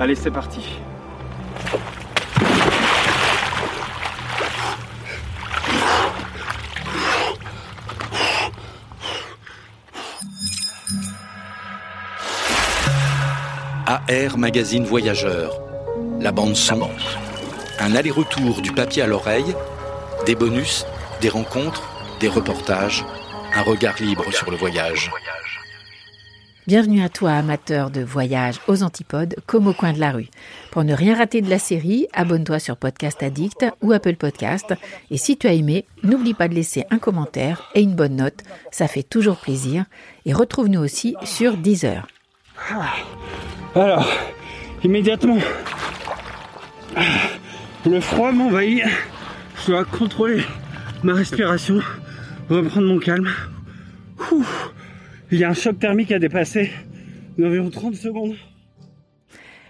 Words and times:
Allez, 0.00 0.14
c'est 0.14 0.30
parti. 0.30 0.60
AR 13.86 14.38
Magazine 14.38 14.84
Voyageur. 14.84 15.60
La 16.18 16.32
bande 16.32 16.56
son. 16.56 16.88
Un 17.78 17.94
aller-retour 17.94 18.62
du 18.62 18.72
papier 18.72 19.02
à 19.02 19.06
l'oreille. 19.06 19.54
Des 20.24 20.34
bonus, 20.34 20.86
des 21.20 21.28
rencontres, 21.28 21.82
des 22.20 22.28
reportages. 22.28 23.04
Un 23.54 23.62
regard 23.62 23.96
libre 24.00 24.32
sur 24.32 24.50
le 24.50 24.56
voyage. 24.56 25.10
Bienvenue 26.70 27.02
à 27.02 27.08
toi, 27.08 27.32
amateur 27.32 27.90
de 27.90 28.00
voyage 28.00 28.60
aux 28.68 28.84
antipodes, 28.84 29.34
comme 29.46 29.66
au 29.66 29.72
coin 29.72 29.92
de 29.92 29.98
la 29.98 30.12
rue. 30.12 30.28
Pour 30.70 30.84
ne 30.84 30.94
rien 30.94 31.16
rater 31.16 31.42
de 31.42 31.50
la 31.50 31.58
série, 31.58 32.06
abonne-toi 32.12 32.60
sur 32.60 32.76
Podcast 32.76 33.24
Addict 33.24 33.66
ou 33.82 33.90
Apple 33.90 34.14
Podcast. 34.14 34.72
Et 35.10 35.16
si 35.16 35.36
tu 35.36 35.48
as 35.48 35.52
aimé, 35.52 35.84
n'oublie 36.04 36.32
pas 36.32 36.46
de 36.46 36.54
laisser 36.54 36.84
un 36.92 36.98
commentaire 36.98 37.68
et 37.74 37.82
une 37.82 37.96
bonne 37.96 38.14
note. 38.14 38.44
Ça 38.70 38.86
fait 38.86 39.02
toujours 39.02 39.38
plaisir. 39.38 39.84
Et 40.26 40.32
retrouve-nous 40.32 40.78
aussi 40.78 41.16
sur 41.24 41.56
Deezer. 41.56 42.06
Alors, 43.74 44.08
immédiatement, 44.84 45.38
le 47.84 48.00
froid 48.00 48.30
m'envahit. 48.30 48.84
Je 49.66 49.72
dois 49.72 49.84
contrôler 49.84 50.44
ma 51.02 51.14
respiration, 51.14 51.80
reprendre 52.48 52.86
mon 52.86 53.00
calme. 53.00 53.28
Ouh, 54.30 54.46
il 55.30 55.38
y 55.38 55.44
a 55.44 55.50
un 55.50 55.54
choc 55.54 55.78
thermique 55.78 56.12
à 56.12 56.18
dépasser 56.18 56.70
d'environ 57.38 57.70
30 57.70 57.94
secondes. 57.94 58.36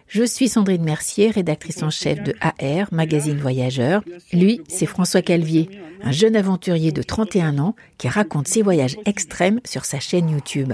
Je 0.07 0.25
suis 0.25 0.49
Sandrine 0.49 0.83
Mercier, 0.83 1.31
rédactrice 1.31 1.85
en 1.85 1.91
chef 1.91 2.21
de 2.25 2.35
AR, 2.41 2.89
magazine 2.91 3.37
voyageur. 3.37 4.03
Lui, 4.33 4.61
c'est 4.67 4.87
François 4.87 5.23
Calvier, 5.23 5.69
un 6.03 6.11
jeune 6.11 6.35
aventurier 6.35 6.91
de 6.91 7.03
31 7.03 7.59
ans 7.59 7.77
qui 7.97 8.09
raconte 8.09 8.49
ses 8.49 8.63
voyages 8.63 8.97
extrêmes 9.07 9.61
sur 9.65 9.85
sa 9.85 10.01
chaîne 10.01 10.29
YouTube. 10.29 10.73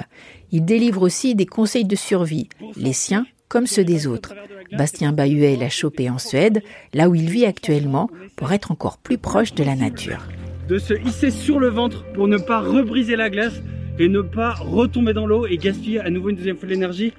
Il 0.53 0.64
délivre 0.64 1.03
aussi 1.03 1.34
des 1.34 1.45
conseils 1.45 1.84
de 1.84 1.97
survie, 1.97 2.48
les 2.77 2.95
siens 2.95 3.27
comme 3.48 3.67
ceux 3.67 3.84
des 3.84 4.07
autres. 4.07 4.34
Bastien 4.73 5.12
Bahuet 5.12 5.57
l'a 5.57 5.69
chopé 5.69 6.09
en 6.09 6.19
Suède, 6.19 6.62
là 6.95 7.09
où 7.09 7.14
il 7.14 7.29
vit 7.29 7.45
actuellement, 7.45 8.09
pour 8.37 8.53
être 8.53 8.70
encore 8.70 8.97
plus 8.97 9.19
proche 9.19 9.55
de 9.55 9.64
la 9.64 9.77
nature. 9.77 10.27
De 10.67 10.79
se 10.79 10.95
hisser 10.95 11.31
sur 11.31 11.61
le 11.61 11.69
ventre 11.69 12.05
pour 12.14 12.27
ne 12.27 12.39
pas 12.39 12.61
rebriser 12.61 13.17
la 13.17 13.31
glace 13.31 13.61
et 13.98 14.08
ne 14.08 14.20
pas 14.20 14.52
retomber 14.55 15.12
dans 15.12 15.27
l'eau 15.27 15.47
et 15.47 15.56
gaspiller 15.56 16.00
à 16.00 16.11
nouveau 16.11 16.30
une 16.30 16.36
deuxième 16.36 16.56
fois 16.56 16.69
l'énergie. 16.69 17.12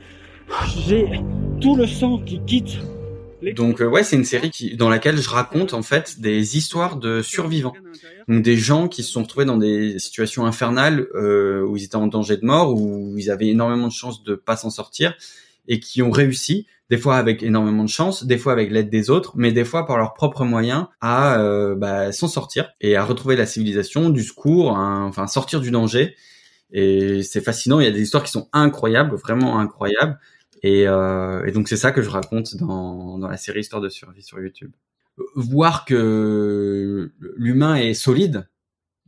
J'ai 0.88 1.08
tout 1.62 1.76
le 1.76 1.88
sang 1.88 2.20
qui 2.20 2.40
quitte. 2.46 2.80
Donc 3.56 3.82
euh, 3.82 3.88
ouais, 3.88 4.04
c'est 4.04 4.16
une 4.16 4.26
série 4.26 4.50
qui, 4.50 4.76
dans 4.76 4.90
laquelle 4.90 5.18
je 5.18 5.30
raconte 5.30 5.74
en 5.74 5.84
fait 5.84 6.20
des 6.20 6.58
histoires 6.58 6.98
de 6.98 7.22
survivants, 7.22 7.74
donc 8.28 8.42
des 8.42 8.58
gens 8.58 8.88
qui 8.88 9.04
se 9.04 9.12
sont 9.12 9.24
retrouvés 9.24 9.46
dans 9.46 9.58
des 9.58 10.00
situations 10.00 10.46
infernales 10.46 11.08
euh, 11.14 11.62
où 11.62 11.78
ils 11.78 11.84
étaient 11.84 11.98
en 11.98 12.08
danger 12.08 12.38
de 12.38 12.46
mort, 12.46 12.74
où 12.74 13.16
ils 13.18 13.30
avaient 13.30 13.48
énormément 13.48 13.88
de 13.88 13.94
chances 13.94 14.24
de 14.24 14.34
pas 14.34 14.58
s'en 14.58 14.70
sortir 14.70 15.16
et 15.68 15.80
qui 15.80 16.02
ont 16.02 16.12
réussi, 16.12 16.66
des 16.90 16.98
fois 16.98 17.18
avec 17.18 17.44
énormément 17.44 17.84
de 17.84 17.90
chance, 17.90 18.26
des 18.26 18.38
fois 18.38 18.54
avec 18.54 18.72
l'aide 18.72 18.90
des 18.90 19.10
autres, 19.10 19.34
mais 19.36 19.52
des 19.52 19.66
fois 19.66 19.86
par 19.86 19.98
leurs 19.98 20.14
propres 20.14 20.46
moyens 20.46 20.88
à 21.02 21.40
euh, 21.40 21.76
bah, 21.76 22.12
s'en 22.12 22.28
sortir 22.28 22.70
et 22.82 22.96
à 22.96 23.04
retrouver 23.04 23.36
la 23.36 23.46
civilisation, 23.46 24.10
du 24.10 24.24
secours, 24.24 24.72
enfin 24.72 25.28
sortir 25.28 25.62
du 25.62 25.70
danger. 25.70 26.16
Et 26.72 27.24
c'est 27.24 27.42
fascinant. 27.42 27.80
Il 27.80 27.86
y 27.86 27.88
a 27.88 27.92
des 27.92 28.02
histoires 28.02 28.24
qui 28.24 28.32
sont 28.32 28.50
incroyables, 28.54 29.16
vraiment 29.16 29.60
incroyables. 29.60 30.20
Et, 30.64 30.88
euh, 30.88 31.46
et 31.46 31.52
donc 31.52 31.68
c'est 31.68 31.78
ça 31.78 31.92
que 31.92 32.02
je 32.02 32.10
raconte 32.10 32.56
dans, 32.58 33.18
dans 33.20 33.28
la 33.28 33.38
série 33.38 33.62
Histoire 33.62 33.82
de 33.82 33.90
survie 33.90 34.24
sur 34.24 34.40
YouTube. 34.40 34.72
Voir 35.36 35.86
que 35.86 37.12
l'humain 37.38 37.76
est 37.76 37.94
solide, 37.94 38.48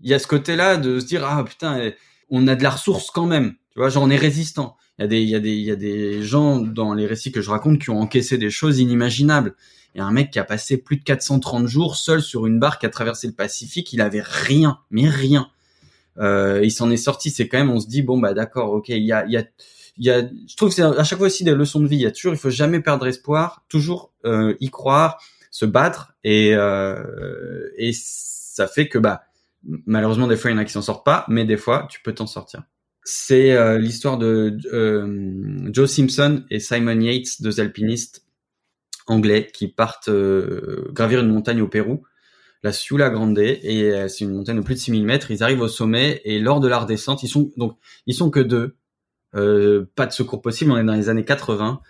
il 0.02 0.10
y 0.10 0.14
a 0.14 0.20
ce 0.20 0.28
côté-là 0.28 0.78
de 0.78 1.00
se 1.00 1.06
dire 1.06 1.24
ah 1.26 1.44
putain, 1.44 1.92
on 2.30 2.48
a 2.48 2.56
de 2.56 2.64
la 2.64 2.72
ressource 2.72 3.12
quand 3.12 3.26
même. 3.26 3.56
Tu 3.72 3.80
vois, 3.80 3.90
genre 3.90 4.04
on 4.04 4.10
est 4.10 4.16
résistant. 4.16 4.78
Il 4.98 5.04
y 5.04 5.06
a 5.06 5.08
des 5.08 5.22
il 5.22 5.30
y 5.30 5.36
a 5.36 5.40
des 5.40 5.54
il 5.54 5.64
y 5.64 5.72
a 5.72 5.76
des 5.76 6.24
gens 6.24 6.58
dans 6.58 6.94
les 6.94 7.06
récits 7.06 7.32
que 7.32 7.42
je 7.42 7.50
raconte 7.50 7.80
qui 7.80 7.90
ont 7.90 8.00
encaissé 8.00 8.38
des 8.38 8.50
choses 8.50 8.80
inimaginables. 8.80 9.56
Il 9.96 10.00
y 10.00 10.02
a 10.02 10.06
un 10.06 10.12
mec 10.12 10.32
qui 10.32 10.40
a 10.40 10.44
passé 10.44 10.78
plus 10.78 10.98
de 10.98 11.04
430 11.04 11.68
jours 11.68 11.96
seul 11.96 12.22
sur 12.22 12.46
une 12.46 12.60
barque 12.60 12.84
à 12.84 12.90
traverser 12.90 13.28
le 13.28 13.34
Pacifique, 13.34 13.92
il 13.94 14.02
avait 14.02 14.22
rien, 14.24 14.80
mais 14.92 15.10
rien. 15.10 15.50
Euh, 16.20 16.60
il 16.64 16.72
s'en 16.72 16.92
est 16.92 16.98
sorti, 16.98 17.30
c'est 17.30 17.48
quand 17.48 17.58
même 17.58 17.72
on 17.72 17.80
se 17.80 17.88
dit 17.88 18.02
bon 18.02 18.18
bah 18.20 18.34
d'accord, 18.34 18.72
OK, 18.72 18.90
il 18.90 19.06
y 19.06 19.14
a 19.14 19.26
il 19.26 19.32
y 19.32 19.38
a 19.38 19.46
il 20.00 20.06
y 20.06 20.10
a, 20.10 20.22
je 20.22 20.56
trouve 20.56 20.70
que 20.70 20.76
c'est 20.76 20.82
à 20.82 21.04
chaque 21.04 21.18
fois 21.18 21.28
aussi 21.28 21.44
des 21.44 21.54
leçons 21.54 21.82
de 21.82 21.88
vie. 21.88 21.98
Il 21.98 22.02
y 22.02 22.06
a 22.06 22.12
toujours, 22.12 22.34
il 22.34 22.40
faut 22.40 22.50
jamais 22.50 22.80
perdre 22.80 23.06
espoir, 23.06 23.66
toujours 23.68 24.14
euh, 24.26 24.56
y 24.62 24.70
croire, 24.70 25.22
se 25.52 25.66
battre, 25.66 26.14
et 26.24 26.56
euh, 26.56 27.70
et 27.78 27.92
ça 27.94 28.68
fait 28.68 28.88
que 28.88 28.98
bah 28.98 29.24
malheureusement 29.86 30.28
des 30.28 30.38
fois 30.38 30.52
il 30.52 30.54
y 30.54 30.58
en 30.58 30.62
a 30.62 30.66
qui 30.66 30.72
s'en 30.72 30.82
sortent 30.82 31.06
pas, 31.06 31.26
mais 31.28 31.44
des 31.44 31.58
fois 31.58 31.88
tu 31.90 32.02
peux 32.02 32.14
t'en 32.14 32.28
sortir. 32.28 32.64
C'est 33.04 33.52
euh, 33.52 33.78
l'histoire 33.78 34.18
de 34.18 34.58
euh, 34.72 35.70
Joe 35.74 35.90
Simpson 35.90 36.44
et 36.50 36.60
Simon 36.60 37.00
Yates, 37.00 37.42
deux 37.42 37.60
alpinistes 37.60 38.26
anglais 39.08 39.48
qui 39.52 39.68
partent 39.68 40.10
euh, 40.10 40.88
gravir 40.92 41.22
une 41.22 41.30
montagne 41.30 41.62
au 41.62 41.68
Pérou, 41.68 42.04
la 42.64 42.74
Ciula 42.74 43.10
Grande, 43.10 43.40
et 43.40 44.06
c'est 44.10 44.26
une 44.26 44.34
montagne 44.34 44.58
de 44.58 44.62
plus 44.62 44.76
de 44.76 44.80
6000 44.80 45.06
mètres. 45.06 45.32
Ils 45.32 45.44
arrivent 45.44 45.62
au 45.62 45.68
sommet 45.68 46.22
et 46.26 46.40
lors 46.40 46.60
de 46.60 46.68
la 46.68 46.80
redescente, 46.80 47.24
ils 47.24 47.30
sont 47.30 47.52
donc 47.56 47.78
ils 48.06 48.14
sont 48.14 48.30
que 48.30 48.40
deux 48.40 48.76
euh, 49.36 49.86
pas 49.96 50.06
de 50.06 50.12
secours 50.12 50.42
possible. 50.42 50.72
On 50.72 50.78
est 50.78 50.84
dans 50.84 50.94
les 50.94 51.10
années 51.10 51.26
80 51.26 51.82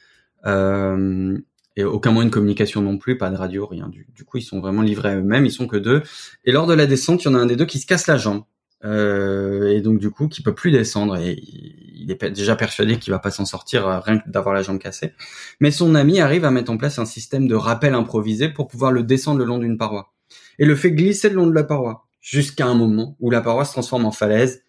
euh, 0.46 1.38
et 1.76 1.84
aucun 1.84 2.12
moyen 2.12 2.28
de 2.28 2.34
communication 2.34 2.82
non 2.82 2.98
plus, 2.98 3.18
pas 3.18 3.30
de 3.30 3.36
radio, 3.36 3.66
rien. 3.66 3.88
Du, 3.88 4.08
du 4.14 4.24
coup, 4.26 4.38
ils 4.38 4.44
sont 4.44 4.60
vraiment 4.60 4.82
livrés 4.82 5.10
à 5.10 5.18
eux-mêmes. 5.18 5.46
Ils 5.46 5.52
sont 5.52 5.68
que 5.68 5.78
deux. 5.78 6.04
Et 6.46 6.52
lors 6.52 6.68
de 6.68 6.74
la 6.74 6.86
descente, 6.86 7.24
il 7.24 7.28
y 7.28 7.32
en 7.32 7.36
a 7.36 7.40
un 7.40 7.46
des 7.46 7.56
deux 7.56 7.66
qui 7.66 7.80
se 7.80 7.86
casse 7.86 8.08
la 8.08 8.18
jambe. 8.18 8.44
Euh, 8.86 9.76
et 9.76 9.82
donc 9.82 10.00
du 10.00 10.10
coup 10.10 10.30
qui 10.30 10.42
peut 10.42 10.56
plus 10.56 10.72
descendre 10.72 11.18
et 11.18 11.38
il 11.44 12.10
est 12.10 12.30
déjà 12.32 12.56
persuadé 12.56 12.98
qu'il 12.98 13.12
va 13.12 13.20
pas 13.20 13.30
s'en 13.30 13.44
sortir 13.44 13.86
euh, 13.86 14.00
rien 14.00 14.20
que 14.20 14.30
d'avoir 14.30 14.56
la 14.56 14.62
jambe 14.62 14.80
cassée. 14.80 15.12
Mais 15.60 15.70
son 15.70 15.96
ami 15.96 16.22
arrive 16.22 16.46
à 16.46 16.52
mettre 16.52 16.72
en 16.72 16.78
place 16.78 16.98
un 16.98 17.04
système 17.04 17.46
de 17.50 17.56
rappel 17.56 17.94
improvisé 17.94 18.48
pour 18.48 18.70
pouvoir 18.70 18.94
le 18.94 19.04
descendre 19.04 19.40
le 19.40 19.44
long 19.44 19.58
d'une 19.58 19.78
paroi 19.78 20.14
et 20.60 20.66
le 20.66 20.76
fait 20.76 20.92
glisser 20.92 21.30
le 21.30 21.36
long 21.36 21.48
de 21.48 21.56
la 21.56 21.64
paroi 21.64 22.08
jusqu'à 22.22 22.68
un 22.68 22.76
moment 22.76 23.16
où 23.20 23.32
la 23.32 23.42
paroi 23.42 23.66
se 23.66 23.72
transforme 23.72 24.06
en 24.06 24.12
falaise 24.12 24.64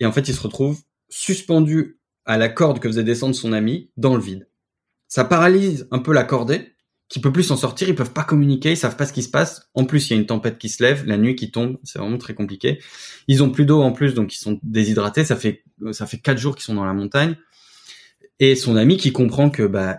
et 0.00 0.06
en 0.06 0.12
fait 0.12 0.28
il 0.28 0.34
se 0.34 0.42
retrouve 0.42 0.80
suspendu 1.08 1.98
à 2.26 2.36
la 2.36 2.48
corde 2.48 2.78
que 2.78 2.88
faisait 2.88 3.04
descendre 3.04 3.34
son 3.34 3.52
ami 3.52 3.90
dans 3.96 4.14
le 4.14 4.22
vide. 4.22 4.48
Ça 5.08 5.24
paralyse 5.24 5.88
un 5.90 5.98
peu 5.98 6.12
la 6.12 6.24
cordée, 6.24 6.74
qui 7.10 7.20
peut 7.20 7.32
plus 7.32 7.42
s'en 7.42 7.56
sortir, 7.56 7.88
ils 7.88 7.96
peuvent 7.96 8.12
pas 8.12 8.22
communiquer, 8.22 8.70
ils 8.70 8.76
savent 8.76 8.94
pas 8.94 9.04
ce 9.04 9.12
qui 9.12 9.24
se 9.24 9.28
passe. 9.28 9.68
En 9.74 9.84
plus, 9.84 10.08
il 10.08 10.12
y 10.12 10.16
a 10.16 10.20
une 10.20 10.26
tempête 10.26 10.58
qui 10.58 10.68
se 10.68 10.80
lève, 10.80 11.04
la 11.06 11.18
nuit 11.18 11.34
qui 11.34 11.50
tombe, 11.50 11.78
c'est 11.82 11.98
vraiment 11.98 12.18
très 12.18 12.34
compliqué. 12.34 12.80
Ils 13.26 13.42
ont 13.42 13.50
plus 13.50 13.66
d'eau 13.66 13.82
en 13.82 13.90
plus, 13.90 14.14
donc 14.14 14.32
ils 14.32 14.38
sont 14.38 14.60
déshydratés. 14.62 15.24
Ça 15.24 15.34
fait 15.34 15.64
ça 15.90 16.06
fait 16.06 16.18
quatre 16.18 16.38
jours 16.38 16.54
qu'ils 16.54 16.62
sont 16.62 16.74
dans 16.74 16.84
la 16.84 16.94
montagne. 16.94 17.36
Et 18.38 18.54
son 18.54 18.76
ami 18.76 18.96
qui 18.96 19.12
comprend 19.12 19.50
que 19.50 19.64
bah 19.64 19.98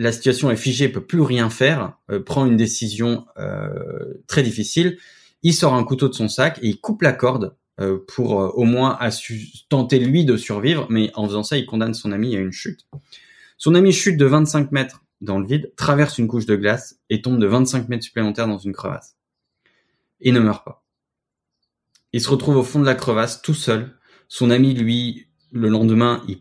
la 0.00 0.12
situation 0.12 0.50
est 0.50 0.56
figée, 0.56 0.88
peut 0.88 1.04
plus 1.04 1.20
rien 1.20 1.50
faire, 1.50 1.98
euh, 2.10 2.22
prend 2.22 2.46
une 2.46 2.56
décision 2.56 3.26
euh, 3.38 4.14
très 4.26 4.42
difficile. 4.42 4.96
Il 5.42 5.52
sort 5.52 5.74
un 5.74 5.84
couteau 5.84 6.08
de 6.08 6.14
son 6.14 6.26
sac 6.26 6.58
et 6.62 6.68
il 6.68 6.80
coupe 6.80 7.02
la 7.02 7.12
corde 7.12 7.54
euh, 7.80 7.98
pour 8.08 8.30
au 8.32 8.64
moins 8.64 8.98
tenter 9.68 9.98
lui 9.98 10.24
de 10.24 10.38
survivre, 10.38 10.86
mais 10.88 11.10
en 11.16 11.26
faisant 11.26 11.42
ça, 11.42 11.58
il 11.58 11.66
condamne 11.66 11.92
son 11.92 12.12
ami 12.12 12.34
à 12.34 12.40
une 12.40 12.50
chute. 12.50 12.86
Son 13.58 13.74
ami 13.74 13.92
chute 13.92 14.16
de 14.16 14.24
25 14.24 14.72
mètres 14.72 15.04
dans 15.20 15.38
le 15.38 15.46
vide, 15.46 15.70
traverse 15.76 16.16
une 16.16 16.28
couche 16.28 16.46
de 16.46 16.56
glace 16.56 16.98
et 17.10 17.20
tombe 17.20 17.38
de 17.38 17.46
25 17.46 17.90
mètres 17.90 18.04
supplémentaires 18.04 18.48
dans 18.48 18.56
une 18.56 18.72
crevasse. 18.72 19.18
Il 20.20 20.32
ne 20.32 20.40
meurt 20.40 20.64
pas. 20.64 20.82
Il 22.14 22.22
se 22.22 22.30
retrouve 22.30 22.56
au 22.56 22.62
fond 22.62 22.80
de 22.80 22.86
la 22.86 22.94
crevasse 22.94 23.42
tout 23.42 23.52
seul. 23.52 23.98
Son 24.28 24.50
ami, 24.50 24.72
lui, 24.72 25.26
le 25.52 25.68
lendemain, 25.68 26.22
il, 26.28 26.38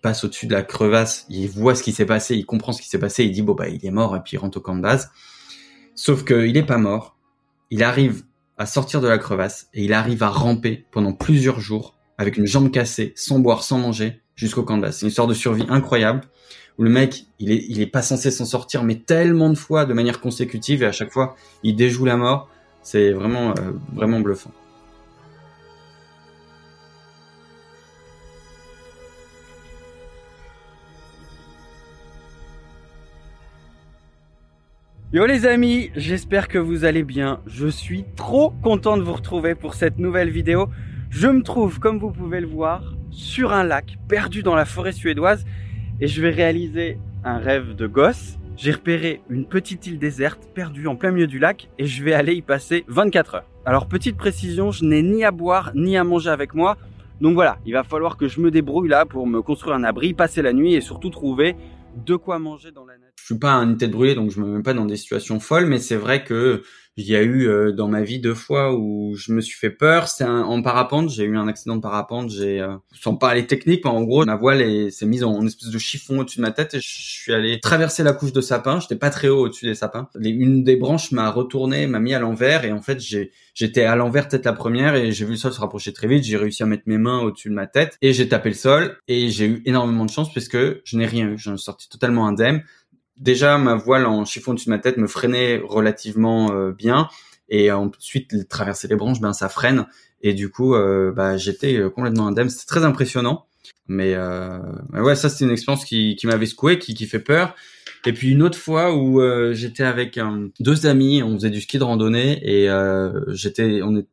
passe 0.00 0.24
au-dessus 0.24 0.46
de 0.46 0.52
la 0.52 0.62
crevasse, 0.62 1.26
il 1.28 1.48
voit 1.48 1.74
ce 1.74 1.82
qui 1.82 1.92
s'est 1.92 2.06
passé, 2.06 2.36
il 2.36 2.46
comprend 2.46 2.72
ce 2.72 2.80
qui 2.80 2.88
s'est 2.88 2.98
passé, 2.98 3.24
il 3.24 3.32
dit 3.32 3.42
bon 3.42 3.54
bah 3.54 3.68
il 3.68 3.84
est 3.84 3.90
mort 3.90 4.16
et 4.16 4.20
puis 4.20 4.36
il 4.36 4.38
rentre 4.38 4.58
au 4.58 4.60
camp 4.60 4.76
de 4.76 4.80
base. 4.80 5.10
Sauf 5.94 6.24
qu'il 6.24 6.52
n'est 6.52 6.62
pas 6.62 6.78
mort. 6.78 7.16
Il 7.70 7.82
arrive 7.82 8.22
à 8.58 8.66
sortir 8.66 9.00
de 9.00 9.08
la 9.08 9.18
crevasse 9.18 9.68
et 9.74 9.84
il 9.84 9.92
arrive 9.92 10.22
à 10.22 10.28
ramper 10.28 10.84
pendant 10.90 11.12
plusieurs 11.12 11.60
jours 11.60 11.94
avec 12.18 12.36
une 12.36 12.46
jambe 12.46 12.70
cassée, 12.70 13.12
sans 13.16 13.38
boire, 13.38 13.64
sans 13.64 13.78
manger, 13.78 14.20
jusqu'au 14.36 14.62
camp 14.62 14.76
de 14.76 14.82
base. 14.82 14.96
C'est 14.96 15.02
une 15.02 15.08
histoire 15.08 15.26
de 15.26 15.34
survie 15.34 15.64
incroyable 15.68 16.22
où 16.78 16.84
le 16.84 16.90
mec, 16.90 17.26
il 17.38 17.50
est, 17.50 17.64
il 17.68 17.80
est 17.80 17.86
pas 17.86 18.02
censé 18.02 18.30
s'en 18.30 18.44
sortir, 18.44 18.84
mais 18.84 18.96
tellement 18.96 19.50
de 19.50 19.56
fois 19.56 19.84
de 19.84 19.92
manière 19.92 20.20
consécutive 20.20 20.82
et 20.82 20.86
à 20.86 20.92
chaque 20.92 21.10
fois, 21.10 21.36
il 21.62 21.76
déjoue 21.76 22.04
la 22.04 22.16
mort. 22.16 22.48
C'est 22.82 23.12
vraiment, 23.12 23.50
euh, 23.50 23.72
vraiment 23.94 24.20
bluffant. 24.20 24.50
Yo 35.12 35.26
les 35.26 35.44
amis, 35.44 35.90
j'espère 35.94 36.48
que 36.48 36.56
vous 36.56 36.86
allez 36.86 37.02
bien. 37.02 37.40
Je 37.46 37.68
suis 37.68 38.06
trop 38.16 38.48
content 38.62 38.96
de 38.96 39.02
vous 39.02 39.12
retrouver 39.12 39.54
pour 39.54 39.74
cette 39.74 39.98
nouvelle 39.98 40.30
vidéo. 40.30 40.70
Je 41.10 41.28
me 41.28 41.42
trouve, 41.42 41.80
comme 41.80 41.98
vous 41.98 42.12
pouvez 42.12 42.40
le 42.40 42.46
voir, 42.46 42.94
sur 43.10 43.52
un 43.52 43.62
lac 43.62 43.98
perdu 44.08 44.42
dans 44.42 44.54
la 44.54 44.64
forêt 44.64 44.92
suédoise 44.92 45.44
et 46.00 46.06
je 46.06 46.22
vais 46.22 46.30
réaliser 46.30 46.96
un 47.24 47.36
rêve 47.36 47.74
de 47.74 47.86
gosse. 47.86 48.38
J'ai 48.56 48.70
repéré 48.70 49.20
une 49.28 49.44
petite 49.44 49.86
île 49.86 49.98
déserte 49.98 50.48
perdue 50.54 50.86
en 50.86 50.96
plein 50.96 51.10
milieu 51.10 51.26
du 51.26 51.38
lac 51.38 51.68
et 51.78 51.84
je 51.84 52.02
vais 52.02 52.14
aller 52.14 52.32
y 52.32 52.40
passer 52.40 52.86
24 52.88 53.34
heures. 53.34 53.50
Alors 53.66 53.88
petite 53.88 54.16
précision, 54.16 54.70
je 54.70 54.86
n'ai 54.86 55.02
ni 55.02 55.24
à 55.24 55.30
boire 55.30 55.72
ni 55.74 55.98
à 55.98 56.04
manger 56.04 56.30
avec 56.30 56.54
moi. 56.54 56.78
Donc 57.20 57.34
voilà, 57.34 57.58
il 57.66 57.74
va 57.74 57.84
falloir 57.84 58.16
que 58.16 58.28
je 58.28 58.40
me 58.40 58.50
débrouille 58.50 58.88
là 58.88 59.04
pour 59.04 59.26
me 59.26 59.42
construire 59.42 59.76
un 59.76 59.84
abri, 59.84 60.14
passer 60.14 60.40
la 60.40 60.54
nuit 60.54 60.72
et 60.72 60.80
surtout 60.80 61.10
trouver 61.10 61.54
de 61.96 62.16
quoi 62.16 62.38
manger 62.38 62.72
dans 62.72 62.84
la 62.84 62.94
nature. 62.94 63.12
Je 63.16 63.24
suis 63.24 63.38
pas 63.38 63.52
un 63.52 63.74
tête 63.74 63.90
brûlée, 63.90 64.14
donc 64.14 64.30
je 64.30 64.40
me 64.40 64.56
mets 64.56 64.62
pas 64.62 64.74
dans 64.74 64.86
des 64.86 64.96
situations 64.96 65.40
folles, 65.40 65.66
mais 65.66 65.78
c'est 65.78 65.96
vrai 65.96 66.24
que 66.24 66.62
il 66.96 67.06
y 67.06 67.16
a 67.16 67.22
eu 67.22 67.48
euh, 67.48 67.72
dans 67.72 67.88
ma 67.88 68.02
vie 68.02 68.20
deux 68.20 68.34
fois 68.34 68.74
où 68.74 69.14
je 69.16 69.32
me 69.32 69.40
suis 69.40 69.58
fait 69.58 69.70
peur. 69.70 70.08
C'est 70.08 70.24
en 70.24 70.60
parapente, 70.62 71.08
j'ai 71.08 71.24
eu 71.24 71.36
un 71.36 71.48
accident 71.48 71.76
de 71.76 71.80
parapente. 71.80 72.30
J'ai, 72.30 72.60
euh, 72.60 72.76
sans 72.92 73.16
parler 73.16 73.46
technique, 73.46 73.84
mais 73.84 73.90
en 73.90 74.02
gros, 74.02 74.24
ma 74.26 74.36
voile 74.36 74.92
s'est 74.92 75.06
mise 75.06 75.24
en 75.24 75.46
espèce 75.46 75.70
de 75.70 75.78
chiffon 75.78 76.18
au-dessus 76.18 76.38
de 76.38 76.42
ma 76.42 76.50
tête 76.50 76.74
et 76.74 76.80
je 76.80 76.88
suis 76.88 77.32
allé 77.32 77.60
traverser 77.60 78.02
la 78.02 78.12
couche 78.12 78.32
de 78.32 78.40
sapin. 78.42 78.78
J'étais 78.80 78.96
pas 78.96 79.10
très 79.10 79.28
haut 79.28 79.46
au-dessus 79.46 79.66
des 79.66 79.74
sapins. 79.74 80.08
une 80.20 80.64
des 80.64 80.76
branches 80.76 81.12
m'a 81.12 81.30
retourné, 81.30 81.86
m'a 81.86 81.98
mis 81.98 82.12
à 82.12 82.18
l'envers 82.18 82.64
et 82.64 82.72
en 82.72 82.82
fait, 82.82 83.00
j'étais 83.54 83.84
à 83.84 83.96
l'envers 83.96 84.28
tête 84.28 84.44
la 84.44 84.52
première 84.52 84.94
et 84.94 85.12
j'ai 85.12 85.24
vu 85.24 85.32
le 85.32 85.36
sol 85.38 85.52
se 85.52 85.60
rapprocher 85.60 85.94
très 85.94 86.08
vite. 86.08 86.24
J'ai 86.24 86.36
réussi 86.36 86.62
à 86.62 86.66
mettre 86.66 86.84
mes 86.86 86.98
mains 86.98 87.20
au-dessus 87.20 87.48
de 87.48 87.54
ma 87.54 87.66
tête 87.66 87.96
et 88.02 88.12
j'ai 88.12 88.28
tapé 88.28 88.50
le 88.50 88.54
sol 88.54 88.98
et 89.08 89.30
j'ai 89.30 89.46
eu 89.46 89.62
énormément 89.64 90.04
de 90.04 90.10
chance 90.10 90.30
puisque 90.30 90.58
je 90.58 90.96
n'ai 90.98 91.06
rien 91.06 91.28
eu. 91.28 91.38
J'en 91.38 91.56
suis 91.56 91.64
sorti 91.64 91.88
totalement 91.88 92.26
indemne 92.26 92.62
déjà 93.16 93.58
ma 93.58 93.74
voile 93.74 94.06
en 94.06 94.24
chiffon 94.24 94.54
dessus 94.54 94.66
de 94.66 94.70
ma 94.70 94.78
tête 94.78 94.96
me 94.96 95.06
freinait 95.06 95.60
relativement 95.64 96.52
euh, 96.52 96.72
bien. 96.72 97.08
Et 97.48 97.70
ensuite 97.70 98.48
traverser 98.48 98.88
les 98.88 98.96
branches 98.96 99.20
ben 99.20 99.32
ça 99.32 99.48
freine. 99.48 99.86
Et 100.22 100.32
du 100.32 100.50
coup 100.50 100.74
euh, 100.74 101.12
bah, 101.12 101.36
j'étais 101.36 101.76
euh, 101.76 101.90
complètement 101.90 102.26
indemne. 102.28 102.48
C'était 102.48 102.66
très 102.66 102.84
impressionnant. 102.84 103.46
Mais, 103.88 104.16
ouais 104.94 105.16
ça 105.16 105.28
c'est 105.28 105.44
une 105.44 105.50
expérience 105.50 105.84
qui, 105.84 106.16
qui 106.16 106.26
m'avait 106.26 106.46
secoué 106.46 106.78
qui, 106.78 106.94
qui 106.94 107.06
fait 107.06 107.18
peur. 107.18 107.54
Et 108.06 108.12
puis 108.12 108.30
une 108.30 108.42
autre 108.42 108.58
fois 108.58 108.96
où 108.96 109.20
j'étais 109.52 109.82
avec 109.82 110.18
deux 110.60 110.86
amis 110.86 111.22
on 111.22 111.34
faisait 111.34 111.50
du 111.50 111.60
ski 111.60 111.78
de 111.78 111.84
randonnée. 111.84 112.40
Et 112.42 112.68
j'étais 113.28 113.80
on 113.82 113.96
est 113.98 114.06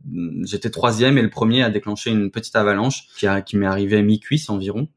j'étais 0.43 0.69
troisième 0.69 1.17
et 1.17 1.21
le 1.21 1.29
premier 1.29 1.63
a 1.63 1.69
déclenché 1.69 2.09
une 2.09 2.29
petite 2.29 2.55
avalanche 2.55 3.07
qui, 3.17 3.25
a, 3.25 3.41
qui 3.41 3.55
m'est 3.57 3.67
arrivée 3.67 3.97
à 3.97 4.01
mi-cuisse 4.01 4.49
environ 4.49 4.89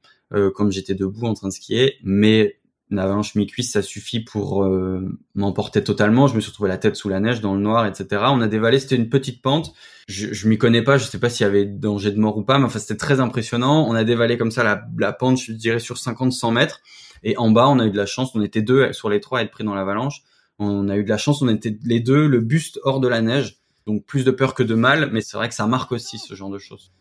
comme 0.54 0.72
j'étais 0.72 0.94
debout 0.94 1.26
en 1.26 1.34
train 1.34 1.48
de 1.48 1.52
skier. 1.52 1.98
Mais 2.02 2.56
une 2.92 2.98
avalanche 2.98 3.34
mi-cuisse, 3.34 3.72
ça 3.72 3.80
suffit 3.80 4.20
pour 4.20 4.64
euh, 4.64 5.18
m'emporter 5.34 5.82
totalement. 5.82 6.26
Je 6.26 6.36
me 6.36 6.40
suis 6.40 6.50
retrouvé 6.50 6.68
la 6.68 6.76
tête 6.76 6.94
sous 6.94 7.08
la 7.08 7.20
neige, 7.20 7.40
dans 7.40 7.54
le 7.54 7.60
noir, 7.60 7.86
etc. 7.86 8.22
On 8.26 8.42
a 8.42 8.48
dévalé, 8.48 8.78
c'était 8.78 8.96
une 8.96 9.08
petite 9.08 9.40
pente. 9.40 9.72
Je, 10.08 10.32
je 10.34 10.46
m'y 10.46 10.58
connais 10.58 10.82
pas, 10.82 10.98
je 10.98 11.04
sais 11.04 11.18
pas 11.18 11.30
s'il 11.30 11.44
y 11.44 11.48
avait 11.48 11.64
danger 11.64 12.10
de 12.10 12.20
mort 12.20 12.36
ou 12.36 12.42
pas, 12.42 12.58
mais 12.58 12.66
enfin 12.66 12.78
c'était 12.78 12.98
très 12.98 13.18
impressionnant. 13.18 13.86
On 13.88 13.94
a 13.94 14.04
dévalé 14.04 14.36
comme 14.36 14.50
ça 14.50 14.62
la, 14.62 14.84
la 14.98 15.14
pente, 15.14 15.40
je 15.40 15.52
dirais 15.52 15.78
sur 15.78 15.96
50-100 15.96 16.52
mètres. 16.52 16.80
Et 17.24 17.36
en 17.38 17.50
bas, 17.50 17.66
on 17.68 17.78
a 17.78 17.86
eu 17.86 17.90
de 17.90 17.96
la 17.96 18.04
chance, 18.04 18.34
on 18.34 18.42
était 18.42 18.62
deux 18.62 18.92
sur 18.92 19.08
les 19.08 19.20
trois 19.20 19.38
à 19.38 19.42
être 19.42 19.50
pris 19.50 19.64
dans 19.64 19.74
l'avalanche. 19.74 20.20
On 20.58 20.88
a 20.90 20.96
eu 20.96 21.04
de 21.04 21.08
la 21.08 21.16
chance, 21.16 21.40
on 21.40 21.48
était 21.48 21.78
les 21.84 22.00
deux, 22.00 22.26
le 22.26 22.40
buste 22.40 22.78
hors 22.84 23.00
de 23.00 23.08
la 23.08 23.22
neige. 23.22 23.56
Donc 23.86 24.04
plus 24.04 24.24
de 24.24 24.30
peur 24.30 24.54
que 24.54 24.62
de 24.62 24.74
mal, 24.74 25.08
mais 25.12 25.22
c'est 25.22 25.38
vrai 25.38 25.48
que 25.48 25.54
ça 25.54 25.66
marque 25.66 25.92
aussi 25.92 26.18
ce 26.18 26.34
genre 26.34 26.50
de 26.50 26.58
choses. 26.58 26.92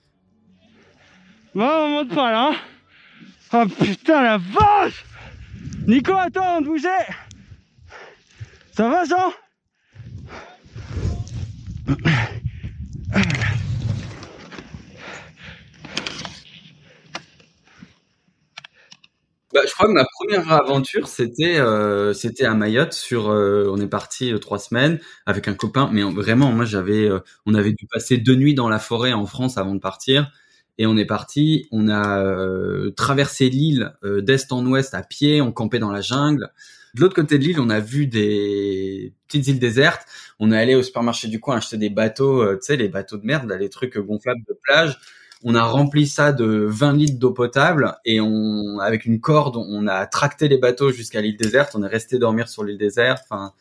Bon, 1.54 1.66
on 1.66 1.90
monte 1.90 2.16
pas 2.16 2.32
là. 2.32 2.54
Oh 3.54 3.66
putain 3.78 4.24
la 4.24 4.38
vache 4.38 5.04
Nico, 5.88 6.14
attends, 6.14 6.62
bougez 6.62 6.88
Ça 8.74 8.90
va, 8.90 9.04
Jean? 9.06 9.32
Bah, 19.54 19.60
je 19.68 19.74
crois 19.74 19.88
que 19.88 19.92
ma 19.92 20.06
première 20.06 20.50
aventure 20.50 21.10
c'était 21.10 21.58
euh, 21.60 22.14
à 22.40 22.54
Mayotte 22.54 22.94
sur 22.94 23.30
euh, 23.30 23.68
on 23.70 23.82
est 23.82 23.88
parti 23.88 24.32
euh, 24.32 24.38
trois 24.40 24.60
semaines 24.60 25.00
avec 25.26 25.50
un 25.50 25.54
copain. 25.54 25.90
Mais 25.92 26.04
vraiment 26.04 26.54
moi 26.54 26.64
j'avais 26.64 27.10
on 27.46 27.54
avait 27.54 27.74
dû 27.74 27.86
passer 27.92 28.18
deux 28.18 28.36
nuits 28.36 28.56
dans 28.56 28.70
la 28.70 28.80
forêt 28.80 29.12
en 29.12 29.26
France 29.26 29.58
avant 29.58 29.76
de 29.76 29.80
partir 29.82 30.32
et 30.82 30.88
on 30.88 30.98
est 30.98 31.06
parti. 31.06 31.68
On 31.72 31.90
a 31.90 32.24
euh, 32.24 32.90
traversé 32.90 33.50
l'île 33.50 33.94
euh, 34.04 34.20
d'est 34.20 34.52
en 34.52 34.66
ouest 34.66 34.96
à 34.96 35.04
pied. 35.04 35.40
On 35.40 35.52
campait 35.52 35.78
dans 35.78 35.92
la 35.92 36.02
jungle. 36.02 36.50
De 36.96 37.02
l'autre 37.02 37.14
côté 37.14 37.38
de 37.38 37.44
l'île, 37.44 37.60
on 37.60 37.70
a 37.70 37.80
vu 37.80 38.08
des 38.08 39.14
petites 39.28 39.48
îles 39.48 39.60
désertes. 39.60 40.08
On 40.40 40.52
est 40.52 40.58
allé 40.58 40.74
au 40.74 40.82
supermarché 40.82 41.28
du 41.28 41.40
coin 41.40 41.58
acheter 41.58 41.78
des 41.78 41.92
bateaux, 41.92 42.42
euh, 42.42 42.56
tu 42.56 42.66
sais, 42.66 42.78
les 42.78 42.88
bateaux 42.88 43.18
de 43.18 43.26
merde, 43.28 43.56
les 43.60 43.70
trucs 43.70 43.96
gonflables 44.00 44.42
de 44.50 44.58
plage. 44.60 44.98
On 45.44 45.54
a 45.54 45.64
rempli 45.64 46.08
ça 46.08 46.32
de 46.34 46.66
20 46.68 46.94
litres 46.94 47.20
d'eau 47.20 47.32
potable 47.32 47.96
et 48.04 48.20
on, 48.20 48.80
avec 48.80 49.06
une 49.06 49.22
corde, 49.22 49.58
on 49.58 49.86
a 49.86 50.08
tracté 50.08 50.48
les 50.48 50.58
bateaux 50.58 50.92
jusqu'à 50.92 51.22
l'île 51.22 51.38
déserte. 51.38 51.76
On 51.76 51.84
est 51.84 51.88
resté 51.88 52.18
dormir 52.18 52.50
sur 52.50 52.64
l'île 52.64 52.80
déserte. 52.80 53.24
Enfin, 53.30 53.54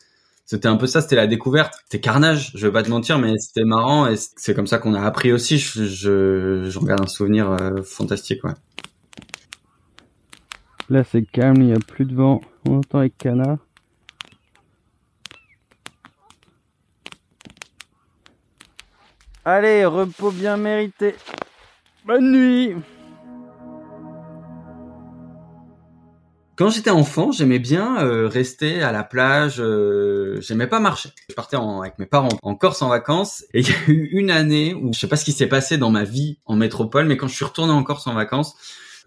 c'était 0.45 0.67
un 0.67 0.75
peu 0.75 0.87
ça, 0.87 1.01
c'était 1.01 1.15
la 1.15 1.27
découverte. 1.27 1.75
C'était 1.83 2.01
carnage, 2.01 2.51
je 2.55 2.67
vais 2.67 2.73
pas 2.73 2.83
te 2.83 2.89
mentir, 2.89 3.19
mais 3.19 3.37
c'était 3.39 3.63
marrant 3.63 4.07
et 4.07 4.15
c'est 4.17 4.53
comme 4.53 4.67
ça 4.67 4.79
qu'on 4.79 4.93
a 4.93 5.01
appris 5.01 5.31
aussi. 5.31 5.57
Je, 5.57 5.85
je, 5.85 6.79
regarde 6.79 7.01
un 7.01 7.07
souvenir 7.07 7.51
euh, 7.51 7.81
fantastique, 7.83 8.43
ouais. 8.43 8.53
Là 10.89 11.03
c'est 11.09 11.23
calme, 11.23 11.61
il 11.61 11.67
n'y 11.67 11.73
a 11.73 11.79
plus 11.79 12.05
de 12.05 12.13
vent, 12.13 12.41
on 12.67 12.79
entend 12.79 12.99
les 12.99 13.09
canards. 13.09 13.59
Allez, 19.45 19.85
repos 19.85 20.31
bien 20.31 20.57
mérité. 20.57 21.15
Bonne 22.05 22.31
nuit 22.31 22.75
Quand 26.61 26.69
j'étais 26.69 26.91
enfant, 26.91 27.31
j'aimais 27.31 27.57
bien 27.57 28.05
euh, 28.05 28.27
rester 28.27 28.83
à 28.83 28.91
la 28.91 29.03
plage. 29.03 29.55
Euh, 29.57 30.39
j'aimais 30.41 30.67
pas 30.67 30.79
marcher. 30.79 31.09
Je 31.27 31.33
partais 31.33 31.57
avec 31.57 31.97
mes 31.97 32.05
parents 32.05 32.29
en 32.43 32.53
Corse 32.53 32.83
en 32.83 32.89
vacances. 32.89 33.43
Et 33.55 33.61
il 33.61 33.67
y 33.67 33.71
a 33.71 33.87
eu 33.87 34.09
une 34.11 34.29
année 34.29 34.75
où 34.75 34.93
je 34.93 34.99
sais 34.99 35.07
pas 35.07 35.15
ce 35.15 35.25
qui 35.25 35.31
s'est 35.31 35.47
passé 35.47 35.79
dans 35.79 35.89
ma 35.89 36.03
vie 36.03 36.37
en 36.45 36.55
métropole, 36.55 37.07
mais 37.07 37.17
quand 37.17 37.27
je 37.27 37.33
suis 37.33 37.45
retourné 37.45 37.73
en 37.73 37.81
Corse 37.81 38.05
en 38.05 38.13
vacances, 38.13 38.53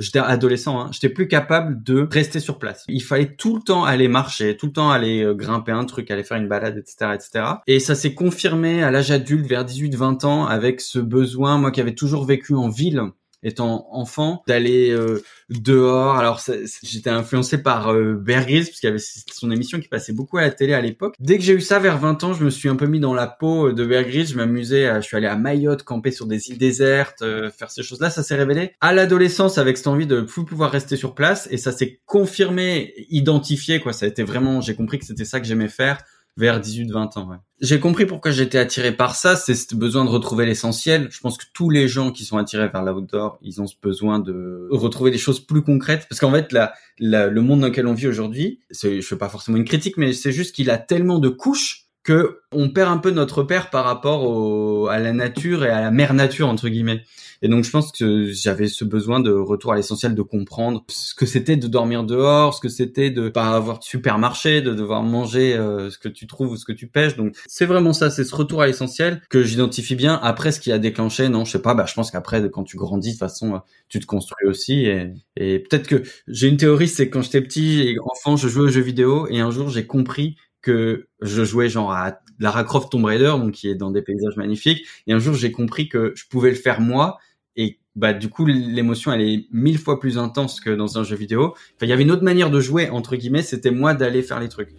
j'étais 0.00 0.18
adolescent, 0.18 0.80
hein, 0.80 0.90
j'étais 0.90 1.08
plus 1.08 1.28
capable 1.28 1.80
de 1.80 2.08
rester 2.10 2.40
sur 2.40 2.58
place. 2.58 2.82
Il 2.88 3.04
fallait 3.04 3.36
tout 3.36 3.54
le 3.54 3.62
temps 3.62 3.84
aller 3.84 4.08
marcher, 4.08 4.56
tout 4.56 4.66
le 4.66 4.72
temps 4.72 4.90
aller 4.90 5.22
euh, 5.22 5.32
grimper 5.32 5.70
un 5.70 5.84
truc, 5.84 6.10
aller 6.10 6.24
faire 6.24 6.38
une 6.38 6.48
balade, 6.48 6.76
etc., 6.76 7.12
etc. 7.14 7.44
Et 7.68 7.78
ça 7.78 7.94
s'est 7.94 8.14
confirmé 8.14 8.82
à 8.82 8.90
l'âge 8.90 9.12
adulte, 9.12 9.46
vers 9.46 9.64
18-20 9.64 10.26
ans, 10.26 10.46
avec 10.46 10.80
ce 10.80 10.98
besoin, 10.98 11.56
moi 11.58 11.70
qui 11.70 11.80
avais 11.80 11.94
toujours 11.94 12.24
vécu 12.24 12.56
en 12.56 12.68
ville 12.68 13.12
étant 13.44 13.86
enfant 13.92 14.42
d'aller 14.48 14.90
euh, 14.90 15.22
dehors. 15.50 16.16
Alors 16.16 16.40
j'étais 16.82 17.10
influencé 17.10 17.62
par 17.62 17.92
euh, 17.92 18.14
Bear 18.14 18.46
Grylls 18.46 18.66
parce 18.66 18.80
qu'il 18.80 18.88
y 18.88 18.90
avait 18.90 19.02
son 19.32 19.50
émission 19.50 19.80
qui 19.80 19.88
passait 19.88 20.12
beaucoup 20.12 20.38
à 20.38 20.42
la 20.42 20.50
télé 20.50 20.74
à 20.74 20.80
l'époque. 20.80 21.14
Dès 21.20 21.36
que 21.36 21.44
j'ai 21.44 21.52
eu 21.52 21.60
ça 21.60 21.78
vers 21.78 21.98
20 21.98 22.24
ans, 22.24 22.32
je 22.32 22.44
me 22.44 22.50
suis 22.50 22.68
un 22.68 22.76
peu 22.76 22.86
mis 22.86 23.00
dans 23.00 23.14
la 23.14 23.26
peau 23.26 23.72
de 23.72 23.84
Bear. 23.84 24.04
Je 24.10 24.36
m'amusais, 24.36 24.90
je 24.96 25.00
suis 25.00 25.16
allé 25.16 25.26
à 25.26 25.36
Mayotte 25.36 25.82
camper 25.82 26.10
sur 26.10 26.26
des 26.26 26.50
îles 26.50 26.58
désertes, 26.58 27.22
euh, 27.22 27.50
faire 27.50 27.70
ces 27.70 27.82
choses-là. 27.82 28.10
Ça 28.10 28.22
s'est 28.22 28.36
révélé 28.36 28.72
à 28.80 28.92
l'adolescence 28.92 29.58
avec 29.58 29.76
cette 29.76 29.86
envie 29.86 30.06
de 30.06 30.20
plus 30.20 30.44
pouvoir 30.44 30.70
rester 30.70 30.96
sur 30.96 31.14
place 31.14 31.48
et 31.50 31.56
ça 31.56 31.72
s'est 31.72 32.00
confirmé, 32.06 32.94
identifié 33.08 33.80
quoi. 33.80 33.92
Ça 33.92 34.06
a 34.06 34.08
été 34.08 34.22
vraiment, 34.22 34.60
j'ai 34.60 34.74
compris 34.74 34.98
que 34.98 35.04
c'était 35.04 35.24
ça 35.24 35.40
que 35.40 35.46
j'aimais 35.46 35.68
faire 35.68 35.98
vers 36.36 36.60
18-20 36.60 37.18
ans. 37.18 37.28
Ouais. 37.30 37.36
J'ai 37.60 37.80
compris 37.80 38.06
pourquoi 38.06 38.30
j'étais 38.30 38.58
attiré 38.58 38.92
par 38.92 39.14
ça, 39.14 39.36
c'est 39.36 39.54
ce 39.54 39.74
besoin 39.74 40.04
de 40.04 40.10
retrouver 40.10 40.44
l'essentiel. 40.44 41.08
Je 41.10 41.20
pense 41.20 41.38
que 41.38 41.44
tous 41.52 41.70
les 41.70 41.88
gens 41.88 42.10
qui 42.10 42.24
sont 42.24 42.36
attirés 42.36 42.68
vers 42.68 42.82
l'outdoor, 42.82 43.38
ils 43.42 43.62
ont 43.62 43.66
ce 43.66 43.76
besoin 43.80 44.18
de 44.18 44.68
retrouver 44.70 45.10
des 45.10 45.18
choses 45.18 45.40
plus 45.40 45.62
concrètes. 45.62 46.06
Parce 46.08 46.20
qu'en 46.20 46.32
fait, 46.32 46.52
la, 46.52 46.74
le 46.98 47.40
monde 47.40 47.60
dans 47.60 47.68
lequel 47.68 47.86
on 47.86 47.94
vit 47.94 48.08
aujourd'hui, 48.08 48.60
je 48.70 49.00
fais 49.00 49.16
pas 49.16 49.28
forcément 49.28 49.56
une 49.56 49.64
critique, 49.64 49.96
mais 49.96 50.12
c'est 50.12 50.32
juste 50.32 50.54
qu'il 50.54 50.70
a 50.70 50.78
tellement 50.78 51.18
de 51.18 51.28
couches 51.28 51.83
que 52.04 52.40
on 52.52 52.68
perd 52.68 52.90
un 52.90 52.98
peu 52.98 53.10
notre 53.10 53.42
père 53.42 53.70
par 53.70 53.84
rapport 53.84 54.90
à 54.90 54.98
la 54.98 55.12
nature 55.12 55.64
et 55.64 55.70
à 55.70 55.80
la 55.80 55.90
mère 55.90 56.14
nature 56.14 56.48
entre 56.48 56.68
guillemets. 56.68 57.02
Et 57.42 57.48
donc 57.48 57.64
je 57.64 57.70
pense 57.70 57.92
que 57.92 58.26
j'avais 58.26 58.68
ce 58.68 58.84
besoin 58.84 59.20
de 59.20 59.32
retour 59.32 59.72
à 59.72 59.76
l'essentiel, 59.76 60.14
de 60.14 60.22
comprendre 60.22 60.84
ce 60.88 61.14
que 61.14 61.26
c'était 61.26 61.56
de 61.56 61.66
dormir 61.66 62.04
dehors, 62.04 62.54
ce 62.54 62.60
que 62.60 62.68
c'était 62.68 63.10
de 63.10 63.28
pas 63.28 63.56
avoir 63.56 63.80
de 63.80 63.84
supermarché, 63.84 64.62
de 64.62 64.72
devoir 64.72 65.02
manger 65.02 65.54
euh, 65.54 65.90
ce 65.90 65.98
que 65.98 66.08
tu 66.08 66.26
trouves 66.26 66.52
ou 66.52 66.56
ce 66.56 66.64
que 66.64 66.72
tu 66.72 66.86
pêches. 66.86 67.16
Donc 67.16 67.36
c'est 67.46 67.66
vraiment 67.66 67.92
ça, 67.92 68.10
c'est 68.10 68.24
ce 68.24 68.34
retour 68.34 68.62
à 68.62 68.66
l'essentiel 68.66 69.20
que 69.28 69.42
j'identifie 69.42 69.96
bien. 69.96 70.18
Après 70.22 70.52
ce 70.52 70.60
qui 70.60 70.72
a 70.72 70.78
déclenché, 70.78 71.28
non, 71.28 71.44
je 71.44 71.52
sais 71.52 71.62
pas. 71.62 71.74
Bah 71.74 71.86
je 71.88 71.94
pense 71.94 72.10
qu'après 72.10 72.48
quand 72.50 72.64
tu 72.64 72.76
grandis 72.76 73.08
de 73.08 73.12
toute 73.14 73.20
façon, 73.20 73.60
tu 73.88 73.98
te 73.98 74.06
construis 74.06 74.46
aussi. 74.46 74.86
Et, 74.86 75.12
et 75.36 75.58
peut-être 75.58 75.88
que 75.88 76.02
j'ai 76.28 76.48
une 76.48 76.56
théorie, 76.56 76.88
c'est 76.88 77.10
quand 77.10 77.22
j'étais 77.22 77.40
petit 77.40 77.82
et 77.82 77.96
enfant, 78.04 78.36
je 78.36 78.48
jouais 78.48 78.64
aux 78.64 78.68
jeux 78.68 78.80
vidéo 78.80 79.26
et 79.28 79.40
un 79.40 79.50
jour 79.50 79.68
j'ai 79.70 79.86
compris 79.86 80.36
que 80.64 81.08
je 81.20 81.44
jouais 81.44 81.68
genre 81.68 81.92
à 81.92 82.20
Lara 82.40 82.64
Croft 82.64 82.90
Tomb 82.90 83.04
Raider, 83.04 83.34
donc 83.38 83.52
qui 83.52 83.68
est 83.68 83.74
dans 83.74 83.90
des 83.90 84.00
paysages 84.00 84.36
magnifiques. 84.36 84.86
Et 85.06 85.12
un 85.12 85.18
jour, 85.18 85.34
j'ai 85.34 85.52
compris 85.52 85.88
que 85.88 86.12
je 86.16 86.24
pouvais 86.26 86.48
le 86.48 86.56
faire 86.56 86.80
moi. 86.80 87.18
Et 87.54 87.78
bah 87.94 88.14
du 88.14 88.28
coup, 88.30 88.46
l'émotion, 88.46 89.12
elle 89.12 89.20
est 89.20 89.46
mille 89.52 89.78
fois 89.78 90.00
plus 90.00 90.16
intense 90.16 90.60
que 90.60 90.70
dans 90.70 90.98
un 90.98 91.04
jeu 91.04 91.16
vidéo. 91.16 91.50
Enfin, 91.50 91.82
il 91.82 91.88
y 91.88 91.92
avait 91.92 92.02
une 92.02 92.10
autre 92.10 92.24
manière 92.24 92.50
de 92.50 92.60
jouer 92.60 92.88
entre 92.88 93.14
guillemets. 93.14 93.42
C'était 93.42 93.70
moi 93.70 93.92
d'aller 93.92 94.22
faire 94.22 94.40
les 94.40 94.48
trucs. 94.48 94.70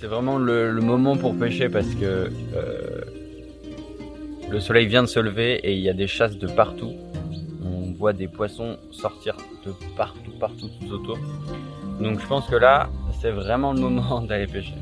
C'est 0.00 0.06
vraiment 0.08 0.38
le, 0.38 0.72
moment 0.80 1.16
pour 1.16 1.38
pêcher 1.38 1.68
parce 1.68 1.94
que 1.94 2.30
euh, 2.54 3.00
le 4.50 4.58
soleil 4.58 4.86
vient 4.86 5.02
de 5.02 5.08
se 5.08 5.20
lever 5.20 5.60
et 5.62 5.74
il 5.74 5.80
y 5.80 5.88
a 5.88 5.92
des 5.92 6.08
chasses 6.08 6.36
de 6.38 6.48
partout 6.48 6.94
des 8.12 8.28
poissons 8.28 8.78
sortir 8.90 9.36
de 9.64 9.72
partout, 9.96 10.32
partout 10.40 10.68
tout 10.80 10.92
autour. 10.92 11.18
Donc 12.00 12.18
je 12.18 12.26
pense 12.26 12.46
que 12.48 12.56
là, 12.56 12.88
c'est 13.20 13.30
vraiment 13.30 13.72
le 13.72 13.80
moment 13.80 14.22
d'aller 14.26 14.46
pêcher. 14.46 14.74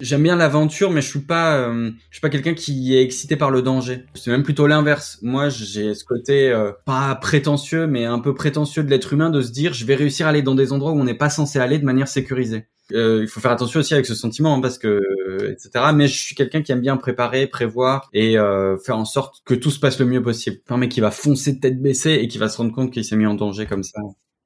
J'aime 0.00 0.22
bien 0.22 0.36
l'aventure, 0.36 0.90
mais 0.90 1.00
je 1.00 1.08
suis 1.08 1.20
pas, 1.20 1.56
euh, 1.56 1.90
je 2.10 2.16
suis 2.16 2.20
pas 2.20 2.28
quelqu'un 2.28 2.52
qui 2.52 2.94
est 2.94 3.02
excité 3.02 3.36
par 3.36 3.50
le 3.50 3.62
danger. 3.62 4.04
C'est 4.14 4.30
même 4.30 4.42
plutôt 4.42 4.66
l'inverse. 4.66 5.18
Moi, 5.22 5.48
j'ai 5.48 5.94
ce 5.94 6.04
côté 6.04 6.50
euh, 6.50 6.72
pas 6.84 7.14
prétentieux, 7.14 7.86
mais 7.86 8.04
un 8.04 8.18
peu 8.18 8.34
prétentieux 8.34 8.82
de 8.82 8.90
l'être 8.90 9.14
humain 9.14 9.30
de 9.30 9.40
se 9.40 9.50
dire, 9.50 9.72
je 9.72 9.86
vais 9.86 9.94
réussir 9.94 10.26
à 10.26 10.30
aller 10.30 10.42
dans 10.42 10.54
des 10.54 10.72
endroits 10.72 10.92
où 10.92 11.00
on 11.00 11.04
n'est 11.04 11.14
pas 11.14 11.30
censé 11.30 11.58
aller 11.58 11.78
de 11.78 11.86
manière 11.86 12.08
sécurisée. 12.08 12.66
Euh, 12.92 13.20
il 13.22 13.28
faut 13.28 13.40
faire 13.40 13.50
attention 13.50 13.80
aussi 13.80 13.94
avec 13.94 14.04
ce 14.04 14.14
sentiment 14.14 14.54
hein, 14.54 14.60
parce 14.60 14.78
que 14.78 15.00
etc. 15.50 15.86
Mais 15.94 16.08
je 16.08 16.18
suis 16.18 16.34
quelqu'un 16.34 16.62
qui 16.62 16.72
aime 16.72 16.80
bien 16.80 16.96
préparer, 16.96 17.46
prévoir 17.46 18.08
et 18.12 18.38
euh, 18.38 18.76
faire 18.78 18.98
en 18.98 19.04
sorte 19.04 19.42
que 19.44 19.54
tout 19.54 19.70
se 19.70 19.80
passe 19.80 19.98
le 19.98 20.06
mieux 20.06 20.22
possible. 20.22 20.58
Un 20.68 20.76
mec 20.76 20.90
qui 20.90 21.00
va 21.00 21.10
foncer 21.10 21.58
tête 21.58 21.80
baissée 21.80 22.14
et 22.14 22.28
qui 22.28 22.38
va 22.38 22.48
se 22.48 22.58
rendre 22.58 22.72
compte 22.72 22.92
qu'il 22.92 23.04
s'est 23.04 23.16
mis 23.16 23.26
en 23.26 23.34
danger 23.34 23.66
comme 23.66 23.82
ça. 23.82 24.00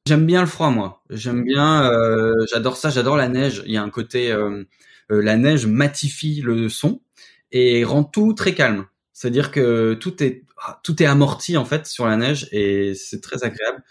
J'aime 0.07 0.27
bien 0.27 0.41
le 0.41 0.47
froid 0.47 0.71
moi. 0.71 1.03
J'aime 1.11 1.45
bien, 1.45 1.91
euh, 1.93 2.33
j'adore 2.51 2.77
ça. 2.77 2.91
J'adore 2.91 3.17
la 3.17 3.29
neige. 3.29 3.63
Il 3.67 3.73
y 3.73 3.77
a 3.77 3.83
un 3.83 3.91
côté, 3.91 4.31
euh, 4.31 4.65
la 5.11 5.37
neige 5.37 5.67
matifie 5.67 6.41
le 6.43 6.69
son 6.69 7.01
et 7.53 7.85
rend 7.85 8.05
tout 8.05 8.35
très 8.35 8.55
calme. 8.55 8.87
C'est-à-dire 9.13 9.51
que 9.51 9.95
tout 9.95 10.23
est 10.23 10.45
ah, 10.61 10.81
tout 10.83 11.03
est 11.03 11.07
amorti 11.07 11.57
en 11.57 11.65
fait 11.65 11.87
sur 11.87 12.07
la 12.07 12.17
neige 12.17 12.49
et 12.53 12.95
c'est 12.95 13.21
très 13.21 13.45
agréable. 13.45 13.83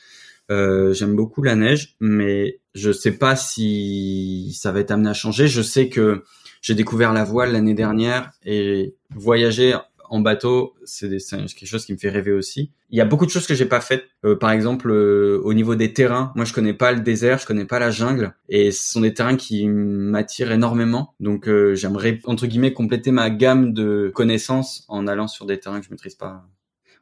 Euh, 0.50 0.94
j'aime 0.94 1.16
beaucoup 1.16 1.44
la 1.44 1.56
neige, 1.56 1.96
mais 2.00 2.60
je 2.74 2.92
sais 2.92 3.12
pas 3.12 3.36
si 3.36 4.56
ça 4.60 4.72
va 4.72 4.80
être 4.80 4.92
amené 4.92 5.10
à 5.10 5.14
changer. 5.14 5.48
Je 5.48 5.62
sais 5.62 5.90
que 5.90 6.24
j'ai 6.62 6.76
découvert 6.76 7.14
la 7.14 7.24
voile 7.24 7.52
l'année 7.52 7.74
dernière 7.74 8.32
et 8.46 8.96
voyager 9.16 9.76
en 10.10 10.22
bateau, 10.22 10.74
c'est 10.86 11.10
quelque 11.10 11.66
chose 11.66 11.86
qui 11.86 11.92
me 11.92 11.98
fait 11.98 12.10
rêver 12.10 12.32
aussi. 12.32 12.72
Il 12.92 12.98
y 12.98 13.02
a 13.02 13.06
beaucoup 13.06 13.26
de 13.26 13.32
choses 13.32 13.46
que 13.46 13.56
j'ai 13.56 13.66
pas 13.66 13.82
faites. 13.82 14.06
Euh, 14.24 14.38
par 14.38 14.52
exemple, 14.52 14.90
euh, 14.90 15.42
au 15.44 15.54
niveau 15.54 15.76
des 15.76 15.92
terrains, 15.92 16.32
moi 16.36 16.46
je 16.46 16.54
connais 16.54 16.74
pas 16.74 16.94
le 16.94 17.02
désert, 17.02 17.40
je 17.40 17.46
connais 17.46 17.66
pas 17.66 17.80
la 17.80 17.92
jungle, 17.92 18.34
et 18.48 18.72
ce 18.72 18.92
sont 18.92 19.02
des 19.02 19.14
terrains 19.14 19.36
qui 19.36 19.68
m'attirent 19.68 20.52
énormément. 20.52 21.14
Donc 21.20 21.50
j'aimerais 21.74 22.20
entre 22.24 22.48
guillemets 22.48 22.72
compléter 22.74 23.12
ma 23.12 23.30
gamme 23.30 23.74
de 23.74 24.10
connaissances 24.16 24.86
en 24.88 25.08
allant 25.08 25.28
sur 25.28 25.46
des 25.46 25.60
terrains 25.60 25.82
que 25.82 25.86
je 25.86 25.92
maîtrise 25.92 26.16
pas. 26.16 26.46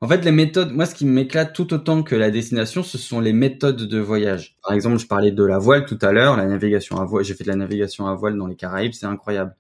En 0.02 0.08
fait, 0.10 0.26
les 0.26 0.32
méthodes, 0.32 0.74
moi, 0.74 0.86
ce 0.86 0.94
qui 0.94 1.06
m'éclate 1.06 1.54
tout 1.54 1.74
autant 1.74 2.04
que 2.04 2.16
la 2.16 2.30
destination, 2.30 2.84
ce 2.84 2.98
sont 2.98 3.22
les 3.22 3.32
méthodes 3.32 3.84
de 3.88 4.00
voyage. 4.00 4.58
Par 4.62 4.74
exemple, 4.74 5.00
je 5.00 5.08
parlais 5.08 5.32
de 5.32 5.44
la 5.44 5.58
voile 5.58 5.86
tout 5.86 5.98
à 6.02 6.12
l'heure, 6.12 6.36
la 6.36 6.46
navigation 6.46 7.00
à 7.00 7.06
voile. 7.06 7.24
J'ai 7.24 7.34
fait 7.34 7.46
de 7.46 7.50
la 7.50 7.56
navigation 7.56 8.08
à 8.08 8.14
voile 8.14 8.38
dans 8.38 8.48
les 8.48 8.56
Caraïbes, 8.56 8.94
c'est 8.94 9.06
incroyable. 9.06 9.56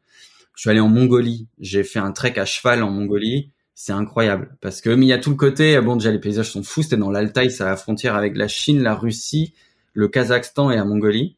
Je 0.55 0.61
suis 0.61 0.69
allé 0.69 0.81
en 0.81 0.89
Mongolie, 0.89 1.47
j'ai 1.59 1.83
fait 1.83 1.99
un 1.99 2.11
trek 2.11 2.33
à 2.37 2.45
cheval 2.45 2.83
en 2.83 2.91
Mongolie, 2.91 3.51
c'est 3.75 3.93
incroyable. 3.93 4.55
Parce 4.61 4.81
que, 4.81 4.89
mais 4.89 5.05
il 5.05 5.09
y 5.09 5.13
a 5.13 5.17
tout 5.17 5.29
le 5.29 5.35
côté, 5.37 5.79
bon, 5.79 5.95
déjà, 5.95 6.11
les 6.11 6.19
paysages 6.19 6.51
sont 6.51 6.63
fous, 6.63 6.83
c'était 6.83 6.97
dans 6.97 7.11
l'Altaï, 7.11 7.49
c'est 7.49 7.63
à 7.63 7.67
la 7.67 7.77
frontière 7.77 8.15
avec 8.15 8.35
la 8.35 8.47
Chine, 8.47 8.83
la 8.83 8.93
Russie, 8.93 9.53
le 9.93 10.09
Kazakhstan 10.09 10.69
et 10.69 10.75
la 10.75 10.85
Mongolie. 10.85 11.37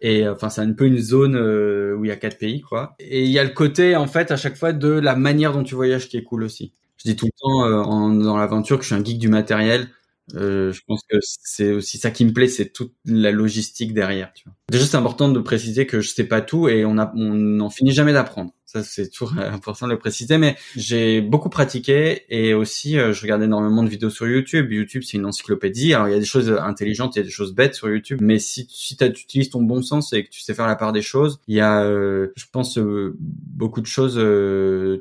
Et 0.00 0.26
enfin, 0.28 0.48
c'est 0.48 0.62
un 0.62 0.72
peu 0.72 0.86
une 0.86 0.98
zone 0.98 1.36
euh, 1.36 1.94
où 1.94 2.04
il 2.04 2.08
y 2.08 2.12
a 2.12 2.16
quatre 2.16 2.38
pays, 2.38 2.60
quoi. 2.62 2.94
Et 3.00 3.24
il 3.24 3.30
y 3.30 3.38
a 3.38 3.44
le 3.44 3.50
côté, 3.50 3.96
en 3.96 4.06
fait, 4.06 4.30
à 4.30 4.36
chaque 4.36 4.56
fois, 4.56 4.72
de 4.72 4.88
la 4.88 5.14
manière 5.14 5.52
dont 5.52 5.62
tu 5.62 5.74
voyages 5.74 6.08
qui 6.08 6.16
est 6.16 6.22
cool 6.22 6.44
aussi 6.44 6.72
je 7.04 7.10
dis 7.10 7.16
tout 7.16 7.26
le 7.26 7.32
temps 7.38 7.64
euh, 7.64 7.82
en, 7.82 8.10
dans 8.10 8.36
l'aventure 8.36 8.78
que 8.78 8.82
je 8.82 8.88
suis 8.88 8.94
un 8.94 9.04
geek 9.04 9.18
du 9.18 9.28
matériel. 9.28 9.88
Euh, 10.34 10.72
je 10.72 10.80
pense 10.86 11.02
que 11.08 11.18
c'est 11.20 11.72
aussi 11.72 11.98
ça 11.98 12.10
qui 12.10 12.24
me 12.24 12.32
plaît, 12.32 12.48
c'est 12.48 12.70
toute 12.70 12.94
la 13.04 13.30
logistique 13.30 13.92
derrière. 13.92 14.32
Tu 14.32 14.44
vois. 14.44 14.54
Déjà, 14.70 14.86
c'est 14.86 14.96
important 14.96 15.28
de 15.28 15.38
préciser 15.38 15.86
que 15.86 16.00
je 16.00 16.08
sais 16.08 16.24
pas 16.24 16.40
tout 16.40 16.66
et 16.68 16.86
on 16.86 16.94
n'en 16.94 17.70
finit 17.70 17.92
jamais 17.92 18.14
d'apprendre. 18.14 18.52
Ça, 18.64 18.82
c'est 18.82 19.10
toujours 19.10 19.34
important 19.38 19.86
de 19.86 19.92
le 19.92 19.98
préciser. 19.98 20.38
Mais 20.38 20.56
j'ai 20.76 21.20
beaucoup 21.20 21.50
pratiqué 21.50 22.22
et 22.30 22.54
aussi, 22.54 22.98
euh, 22.98 23.12
je 23.12 23.20
regarde 23.20 23.42
énormément 23.42 23.82
de 23.82 23.88
vidéos 23.90 24.08
sur 24.08 24.26
YouTube. 24.26 24.72
YouTube, 24.72 25.02
c'est 25.04 25.18
une 25.18 25.26
encyclopédie. 25.26 25.92
Alors, 25.92 26.08
il 26.08 26.12
y 26.12 26.16
a 26.16 26.20
des 26.20 26.24
choses 26.24 26.50
intelligentes, 26.50 27.16
il 27.16 27.18
y 27.18 27.22
a 27.22 27.24
des 27.24 27.30
choses 27.30 27.54
bêtes 27.54 27.74
sur 27.74 27.90
YouTube. 27.90 28.20
Mais 28.22 28.38
si, 28.38 28.66
si 28.70 28.96
tu 28.96 29.04
utilises 29.04 29.50
ton 29.50 29.62
bon 29.62 29.82
sens 29.82 30.14
et 30.14 30.24
que 30.24 30.30
tu 30.30 30.40
sais 30.40 30.54
faire 30.54 30.66
la 30.66 30.76
part 30.76 30.92
des 30.92 31.02
choses, 31.02 31.38
il 31.48 31.56
y 31.56 31.60
a, 31.60 31.84
je 31.84 32.44
pense, 32.50 32.78
beaucoup 32.78 33.82
de 33.82 33.86
choses 33.86 34.18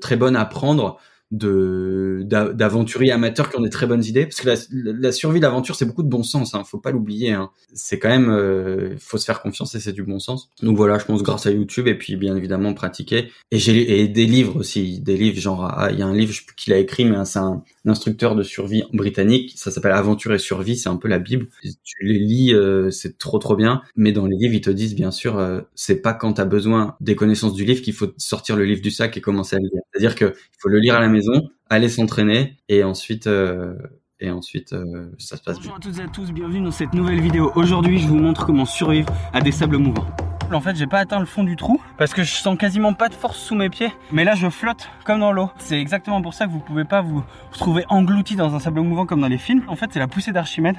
très 0.02 0.18
bonnes 0.18 0.36
à 0.36 0.44
prendre 0.44 1.00
de 1.34 2.22
d'aventuriers 2.24 3.12
amateurs 3.12 3.50
qui 3.50 3.58
ont 3.58 3.62
des 3.62 3.72
très 3.72 3.88
bonnes 3.88 4.06
idées. 4.06 4.26
Parce 4.26 4.40
que 4.40 4.48
la, 4.48 4.94
la 4.94 5.12
survie 5.12 5.40
d'aventure 5.40 5.76
c'est 5.76 5.86
beaucoup 5.86 6.04
de 6.04 6.08
bon 6.08 6.22
sens 6.22 6.54
hein, 6.54 6.64
faut 6.64 6.78
pas 6.78 6.92
l'oublier 6.92 7.32
hein. 7.32 7.50
c'est 7.74 7.98
quand 7.98 8.10
même 8.10 8.30
euh, 8.30 8.96
faut 9.00 9.18
se 9.18 9.26
faire 9.26 9.42
confiance 9.42 9.74
et 9.74 9.80
c'est 9.80 9.94
du 9.94 10.04
bon 10.04 10.20
sens. 10.20 10.52
Donc 10.62 10.78
voilà 10.78 11.00
je 11.00 11.06
pense 11.06 11.24
grâce 11.24 11.48
à 11.48 11.52
YouTube 11.52 11.88
et 11.88 11.96
puis 11.96 12.16
bien 12.16 12.36
évidemment 12.36 12.74
pratiquer. 12.74 13.32
Et 13.52 13.58
j'ai 13.58 14.08
des 14.08 14.26
livres 14.26 14.58
aussi 14.58 15.00
des 15.00 15.18
livres 15.18 15.40
genre 15.40 15.66
ah, 15.66 15.90
il 15.92 15.98
y 15.98 16.04
a 16.04 16.06
un 16.06 16.14
livre 16.14 16.34
qu'il 16.56 16.72
a 16.72 16.78
écrit 16.78 17.06
mais 17.06 17.26
c'est 17.26 17.40
un, 17.40 17.64
instructeur 17.86 18.36
de 18.36 18.44
survie 18.44 18.84
britannique. 18.94 19.54
Ça 19.58 19.72
s'appelle 19.72 19.92
Aventure 19.92 20.34
et 20.34 20.38
survie 20.38 20.78
c'est 20.78 20.90
un 20.90 20.98
peu 20.98 21.08
la 21.08 21.20
bible. 21.20 21.48
Tu 21.84 22.06
les 22.06 22.20
lis 22.20 22.54
euh, 22.54 22.92
c'est 22.92 23.18
trop 23.18 23.40
trop 23.40 23.56
bien. 23.56 23.82
Mais 23.96 24.12
dans 24.12 24.28
les 24.28 24.38
livres 24.38 24.54
ils 24.54 24.62
te 24.62 24.70
disent 24.70 24.96
bien 24.96 25.12
sûr 25.12 25.40
euh, 25.40 25.62
c'est 25.74 26.02
pas 26.02 26.14
quand 26.14 26.34
tu 26.34 26.42
as 26.42 26.46
besoin 26.46 26.96
des 27.02 27.16
connaissances 27.16 27.54
du 27.54 27.66
livre 27.66 27.82
qu'il 27.82 27.94
faut 27.94 28.14
sortir 28.18 28.56
le 28.56 28.66
livre 28.66 28.82
du 28.82 28.92
sac 28.92 29.18
et 29.18 29.22
commencer 29.22 29.56
à 29.56 29.60
le 29.60 29.66
lire. 29.66 29.82
C'est 29.92 29.98
à 29.98 30.00
dire 30.00 30.16
que 30.16 30.34
faut 30.60 30.70
le 30.70 30.80
lire 30.80 30.96
à 30.96 31.00
la 31.00 31.10
maison 31.10 31.23
aller 31.70 31.90
s'entraîner 31.90 32.58
et 32.70 32.84
ensuite 32.84 33.28
euh, 33.28 33.76
et 34.20 34.32
ensuite 34.32 34.74
euh, 34.74 35.12
ça 35.18 35.38
se 35.38 35.44
passe 35.44 35.58
Bonjour 35.58 35.76
à 35.76 35.80
toutes 35.80 36.00
et 36.00 36.02
à 36.02 36.08
tous, 36.08 36.32
bienvenue 36.32 36.62
dans 36.62 36.72
cette 36.72 36.94
nouvelle 36.94 37.20
vidéo. 37.20 37.52
Aujourd'hui, 37.56 38.00
je 38.00 38.08
vous 38.08 38.18
montre 38.20 38.46
comment 38.46 38.66
survivre 38.66 39.12
à 39.34 39.42
des 39.42 39.52
sables 39.52 39.78
mouvants 39.78 40.08
en 40.52 40.62
fait 40.62 40.76
j'ai 40.76 40.88
pas 40.88 41.00
atteint 41.00 41.20
le 41.20 41.26
fond 41.26 41.44
du 41.44 41.56
trou 41.56 41.80
parce 41.98 42.14
que 42.14 42.24
je 42.24 42.32
sens 42.34 42.58
quasiment 42.58 42.94
pas 42.94 43.10
de 43.10 43.14
force 43.14 43.38
sous 43.38 43.56
mes 43.56 43.70
pieds. 43.70 43.92
Mais 44.12 44.24
là 44.24 44.36
je 44.36 44.50
flotte 44.50 44.90
comme 45.06 45.20
dans 45.20 45.32
l'eau. 45.32 45.50
C'est 45.58 45.80
exactement 45.80 46.22
pour 46.22 46.34
ça 46.34 46.46
que 46.46 46.52
vous 46.52 46.60
pouvez 46.60 46.84
pas 46.84 47.02
vous 47.02 47.24
retrouver 47.52 47.86
englouti 47.90 48.36
dans 48.36 48.54
un 48.56 48.60
sable 48.60 48.82
mouvant 48.82 49.06
comme 49.06 49.22
dans 49.22 49.28
les 49.28 49.38
films. 49.38 49.64
En 49.68 49.76
fait 49.76 49.90
c'est 49.92 50.00
la 50.00 50.08
poussée 50.08 50.32
d'Archimède 50.32 50.76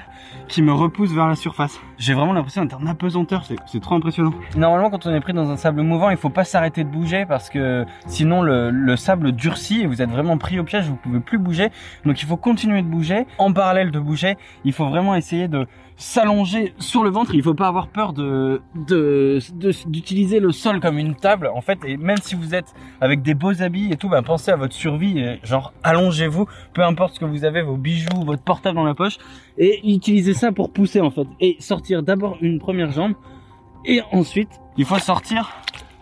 qui 0.47 0.61
me 0.61 0.71
repousse 0.71 1.11
vers 1.11 1.27
la 1.27 1.35
surface. 1.35 1.79
J'ai 1.97 2.13
vraiment 2.13 2.33
l'impression 2.33 2.63
d'être 2.63 2.79
en 2.79 2.85
apesanteur. 2.87 3.45
C'est 3.65 3.81
trop 3.81 3.95
impressionnant. 3.95 4.33
Normalement 4.55 4.89
quand 4.89 5.05
on 5.05 5.13
est 5.13 5.21
pris 5.21 5.33
dans 5.33 5.49
un 5.49 5.57
sable 5.57 5.81
mouvant 5.81 6.09
il 6.09 6.17
faut 6.17 6.29
pas 6.29 6.43
s'arrêter 6.43 6.83
de 6.83 6.89
bouger 6.89 7.25
parce 7.25 7.49
que 7.49 7.85
sinon 8.07 8.41
le, 8.41 8.69
le 8.69 8.95
sable 8.95 9.31
durcit 9.31 9.81
et 9.81 9.87
vous 9.87 10.01
êtes 10.01 10.09
vraiment 10.09 10.37
pris 10.37 10.59
au 10.59 10.63
piège. 10.63 10.85
Vous 10.85 10.95
pouvez 10.95 11.19
plus 11.19 11.37
bouger. 11.37 11.69
Donc 12.05 12.21
il 12.21 12.27
faut 12.27 12.37
continuer 12.37 12.81
de 12.81 12.87
bouger. 12.87 13.25
En 13.37 13.51
parallèle 13.51 13.91
de 13.91 13.99
bouger 13.99 14.37
il 14.63 14.73
faut 14.73 14.85
vraiment 14.85 15.15
essayer 15.15 15.47
de 15.47 15.67
s'allonger 15.97 16.73
sur 16.77 17.03
le 17.03 17.09
ventre. 17.09 17.33
Il 17.35 17.43
faut 17.43 17.53
pas 17.53 17.67
avoir 17.67 17.87
peur 17.87 18.13
de 18.13 18.61
d'utiliser 19.87 20.39
le 20.39 20.51
sol 20.51 20.79
comme 20.79 20.97
une 20.97 21.15
table. 21.15 21.49
En 21.53 21.61
fait, 21.61 21.79
et 21.85 21.97
même 21.97 22.17
si 22.17 22.35
vous 22.35 22.53
êtes 22.53 22.73
avec 23.01 23.21
des 23.21 23.33
beaux 23.33 23.61
habits 23.61 23.89
et 23.91 23.95
tout, 23.95 24.09
ben 24.09 24.23
pensez 24.23 24.51
à 24.51 24.55
votre 24.55 24.73
survie. 24.73 25.19
Et 25.19 25.39
genre, 25.43 25.73
allongez-vous, 25.83 26.47
peu 26.73 26.83
importe 26.83 27.15
ce 27.15 27.19
que 27.19 27.25
vous 27.25 27.45
avez, 27.45 27.61
vos 27.61 27.77
bijoux, 27.77 28.23
votre 28.25 28.43
portable 28.43 28.75
dans 28.75 28.83
la 28.83 28.95
poche, 28.95 29.17
et 29.57 29.79
utilisez 29.89 30.33
ça 30.33 30.51
pour 30.51 30.71
pousser 30.71 31.01
en 31.01 31.11
fait. 31.11 31.27
Et 31.39 31.57
sortir 31.59 32.03
d'abord 32.03 32.37
une 32.41 32.59
première 32.59 32.91
jambe, 32.91 33.13
et 33.85 34.01
ensuite, 34.11 34.49
il 34.77 34.85
faut 34.85 34.99
sortir 34.99 35.51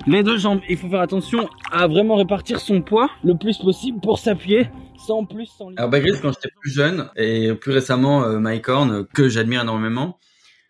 les 0.07 0.23
deux 0.23 0.38
jambes. 0.38 0.59
Il 0.69 0.77
faut 0.77 0.89
faire 0.89 1.01
attention 1.01 1.47
à 1.71 1.88
vraiment 1.88 2.15
répartir 2.15 2.59
son 2.59 2.81
poids 2.81 3.09
le 3.23 3.35
plus 3.35 3.57
possible 3.57 4.00
pour 4.00 4.19
s'appuyer 4.19 4.67
sans 5.05 5.25
plus, 5.25 5.48
sans 5.48 5.72
Alors 5.75 5.89
Bagris, 5.89 6.19
quand 6.22 6.31
j'étais 6.31 6.53
plus 6.62 6.72
jeune 6.72 7.10
et 7.15 7.53
plus 7.53 7.72
récemment 7.72 8.24
euh, 8.24 8.39
Mike 8.39 8.69
Horn, 8.69 9.05
que 9.13 9.29
j'admire 9.29 9.62
énormément, 9.62 10.19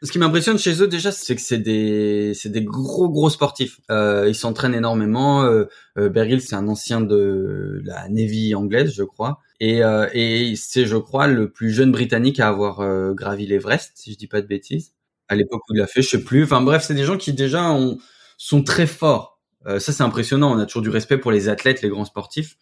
Ce 0.01 0.11
qui 0.11 0.19
m'impressionne 0.19 0.57
chez 0.57 0.81
eux 0.81 0.87
déjà, 0.87 1.11
c'est 1.11 1.35
que 1.35 1.41
c'est 1.41 1.59
des, 1.59 2.33
c'est 2.33 2.49
des 2.49 2.63
gros 2.63 3.09
gros 3.09 3.29
sportifs. 3.29 3.79
Euh, 3.89 4.25
ils 4.27 4.35
s'entraînent 4.35 4.73
énormément. 4.73 5.43
Euh, 5.43 5.65
euh 5.97 6.09
Beryl, 6.09 6.41
c'est 6.41 6.55
un 6.55 6.67
ancien 6.67 6.99
de 6.99 7.81
la 7.85 8.09
Navy 8.09 8.53
anglaise, 8.55 8.93
je 8.93 9.03
crois, 9.03 9.39
et, 9.59 9.83
euh, 9.83 10.07
et 10.13 10.55
c'est, 10.55 10.85
je 10.85 10.97
crois, 10.97 11.27
le 11.27 11.51
plus 11.51 11.71
jeune 11.71 11.91
Britannique 11.91 12.39
à 12.39 12.49
avoir 12.49 12.81
euh, 12.81 13.13
gravi 13.13 13.45
l'Everest, 13.45 13.93
si 13.95 14.11
je 14.11 14.17
dis 14.17 14.27
pas 14.27 14.41
de 14.41 14.47
bêtises. 14.47 14.93
À 15.29 15.35
l'époque 15.35 15.61
où 15.69 15.73
il 15.73 15.79
l'a 15.79 15.87
fait, 15.87 16.01
je 16.01 16.09
sais 16.09 16.23
plus. 16.23 16.43
Enfin 16.43 16.61
bref, 16.61 16.83
c'est 16.83 16.95
des 16.95 17.05
gens 17.05 17.17
qui 17.17 17.31
déjà 17.31 17.71
ont, 17.71 17.97
sont 18.37 18.61
très 18.61 18.87
forts. 18.87 19.39
ça, 19.65 19.79
c'est 19.79 20.03
impressionnant. 20.03 20.51
On 20.51 20.59
a 20.59 20.65
toujours 20.65 20.81
du 20.81 20.89
respect 20.89 21.17
pour 21.17 21.31
les 21.31 21.47
athlètes, 21.47 21.81
les 21.81 21.89
grands 21.89 22.05
sportifs 22.05 22.57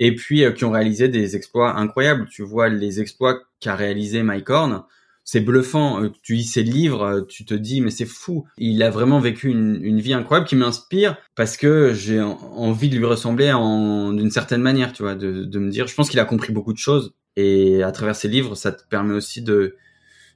et 0.00 0.14
puis 0.14 0.42
qui 0.54 0.64
ont 0.64 0.72
réalisé 0.72 1.08
des 1.08 1.36
exploits 1.36 1.76
incroyables. 1.76 2.26
Tu 2.28 2.42
vois 2.42 2.68
les 2.68 3.00
exploits 3.00 3.38
qu'a 3.60 3.76
réalisé 3.76 4.24
Mike 4.24 4.50
Horn, 4.50 4.82
c'est 5.22 5.40
bluffant. 5.40 6.02
Euh, 6.02 6.10
tu 6.22 6.34
lis 6.34 6.44
ses 6.44 6.64
livres, 6.64 7.02
euh, 7.02 7.20
tu 7.22 7.44
te 7.44 7.54
dis 7.54 7.80
mais 7.80 7.90
c'est 7.90 8.06
fou. 8.06 8.46
Il 8.58 8.82
a 8.82 8.90
vraiment 8.90 9.20
vécu 9.20 9.48
une, 9.48 10.00
vie 10.00 10.14
incroyable 10.14 10.48
qui 10.48 10.56
m'inspire 10.56 11.16
parce 11.36 11.56
que 11.56 11.92
j'ai 11.94 12.20
envie 12.20 12.88
de 12.88 12.96
lui 12.96 13.04
ressembler 13.04 13.52
en 13.52 14.12
d'une 14.12 14.30
certaine 14.30 14.62
manière, 14.62 14.92
tu 14.92 15.02
vois, 15.02 15.14
de, 15.14 15.44
de 15.44 15.58
me 15.60 15.70
dire. 15.70 15.86
Je 15.86 15.94
pense 15.94 16.08
qu'il 16.08 16.18
a 16.18 16.24
compris 16.24 16.52
beaucoup 16.52 16.72
de 16.72 16.78
choses 16.78 17.14
et 17.36 17.82
à 17.82 17.92
travers 17.92 18.16
ses 18.16 18.28
livres, 18.28 18.54
ça 18.56 18.72
te 18.72 18.82
permet 18.88 19.14
aussi 19.14 19.42
de 19.42 19.76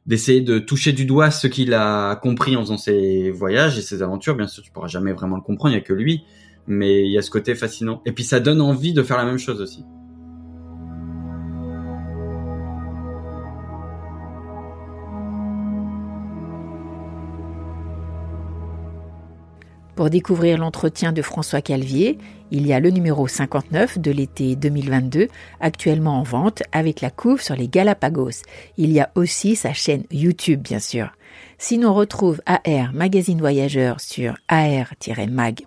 d'essayer 0.06 0.42
de 0.42 0.58
toucher 0.58 0.92
du 0.92 1.06
doigt 1.06 1.30
ce 1.30 1.46
qu'il 1.46 1.72
a 1.72 2.16
compris 2.16 2.56
en 2.56 2.60
faisant 2.60 2.76
ses 2.76 3.30
voyages 3.30 3.78
et 3.78 3.82
ses 3.82 4.02
aventures. 4.02 4.36
Bien 4.36 4.46
sûr, 4.46 4.62
tu 4.62 4.70
pourras 4.70 4.86
jamais 4.86 5.14
vraiment 5.14 5.36
le 5.36 5.42
comprendre, 5.42 5.74
il 5.74 5.78
y 5.78 5.80
a 5.80 5.84
que 5.84 5.94
lui, 5.94 6.24
mais 6.66 7.04
il 7.04 7.12
y 7.12 7.18
a 7.18 7.22
ce 7.22 7.30
côté 7.30 7.54
fascinant. 7.54 8.02
Et 8.06 8.12
puis 8.12 8.24
ça 8.24 8.40
donne 8.40 8.60
envie 8.60 8.92
de 8.92 9.02
faire 9.02 9.16
la 9.16 9.24
même 9.24 9.38
chose 9.38 9.60
aussi. 9.60 9.84
Pour 19.94 20.10
découvrir 20.10 20.58
l'entretien 20.58 21.12
de 21.12 21.22
François 21.22 21.62
Calvier, 21.62 22.18
il 22.54 22.68
y 22.68 22.72
a 22.72 22.78
le 22.78 22.90
numéro 22.90 23.26
59 23.26 23.98
de 23.98 24.12
l'été 24.12 24.54
2022, 24.54 25.26
actuellement 25.58 26.20
en 26.20 26.22
vente 26.22 26.62
avec 26.70 27.00
la 27.00 27.10
couve 27.10 27.42
sur 27.42 27.56
les 27.56 27.66
Galapagos. 27.66 28.42
Il 28.78 28.92
y 28.92 29.00
a 29.00 29.10
aussi 29.16 29.56
sa 29.56 29.72
chaîne 29.72 30.04
YouTube, 30.12 30.62
bien 30.62 30.78
sûr. 30.78 31.10
Sinon, 31.58 31.90
on 31.90 31.94
retrouve 31.94 32.40
AR 32.46 32.92
Magazine 32.92 33.40
Voyageur 33.40 34.00
sur 34.00 34.36
ar-mag.fr, 34.46 35.66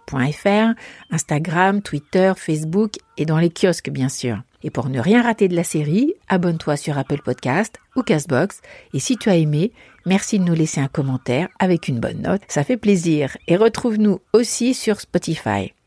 Instagram, 1.11 1.81
Twitter, 1.81 2.31
Facebook 2.37 2.93
et 3.17 3.25
dans 3.25 3.37
les 3.37 3.49
kiosques, 3.49 3.89
bien 3.89 4.07
sûr. 4.07 4.41
Et 4.63 4.69
pour 4.69 4.87
ne 4.87 5.01
rien 5.01 5.21
rater 5.21 5.49
de 5.49 5.57
la 5.57 5.65
série, 5.65 6.13
abonne-toi 6.29 6.77
sur 6.77 6.97
Apple 6.97 7.21
Podcast 7.21 7.79
ou 7.97 8.01
Castbox. 8.01 8.61
Et 8.93 8.99
si 8.99 9.17
tu 9.17 9.29
as 9.29 9.35
aimé, 9.35 9.73
merci 10.05 10.39
de 10.39 10.45
nous 10.45 10.55
laisser 10.55 10.79
un 10.79 10.87
commentaire 10.87 11.49
avec 11.59 11.89
une 11.89 11.99
bonne 11.99 12.21
note. 12.21 12.43
Ça 12.47 12.63
fait 12.63 12.77
plaisir. 12.77 13.35
Et 13.49 13.57
retrouve-nous 13.57 14.21
aussi 14.31 14.73
sur 14.73 15.01
Spotify. 15.01 15.73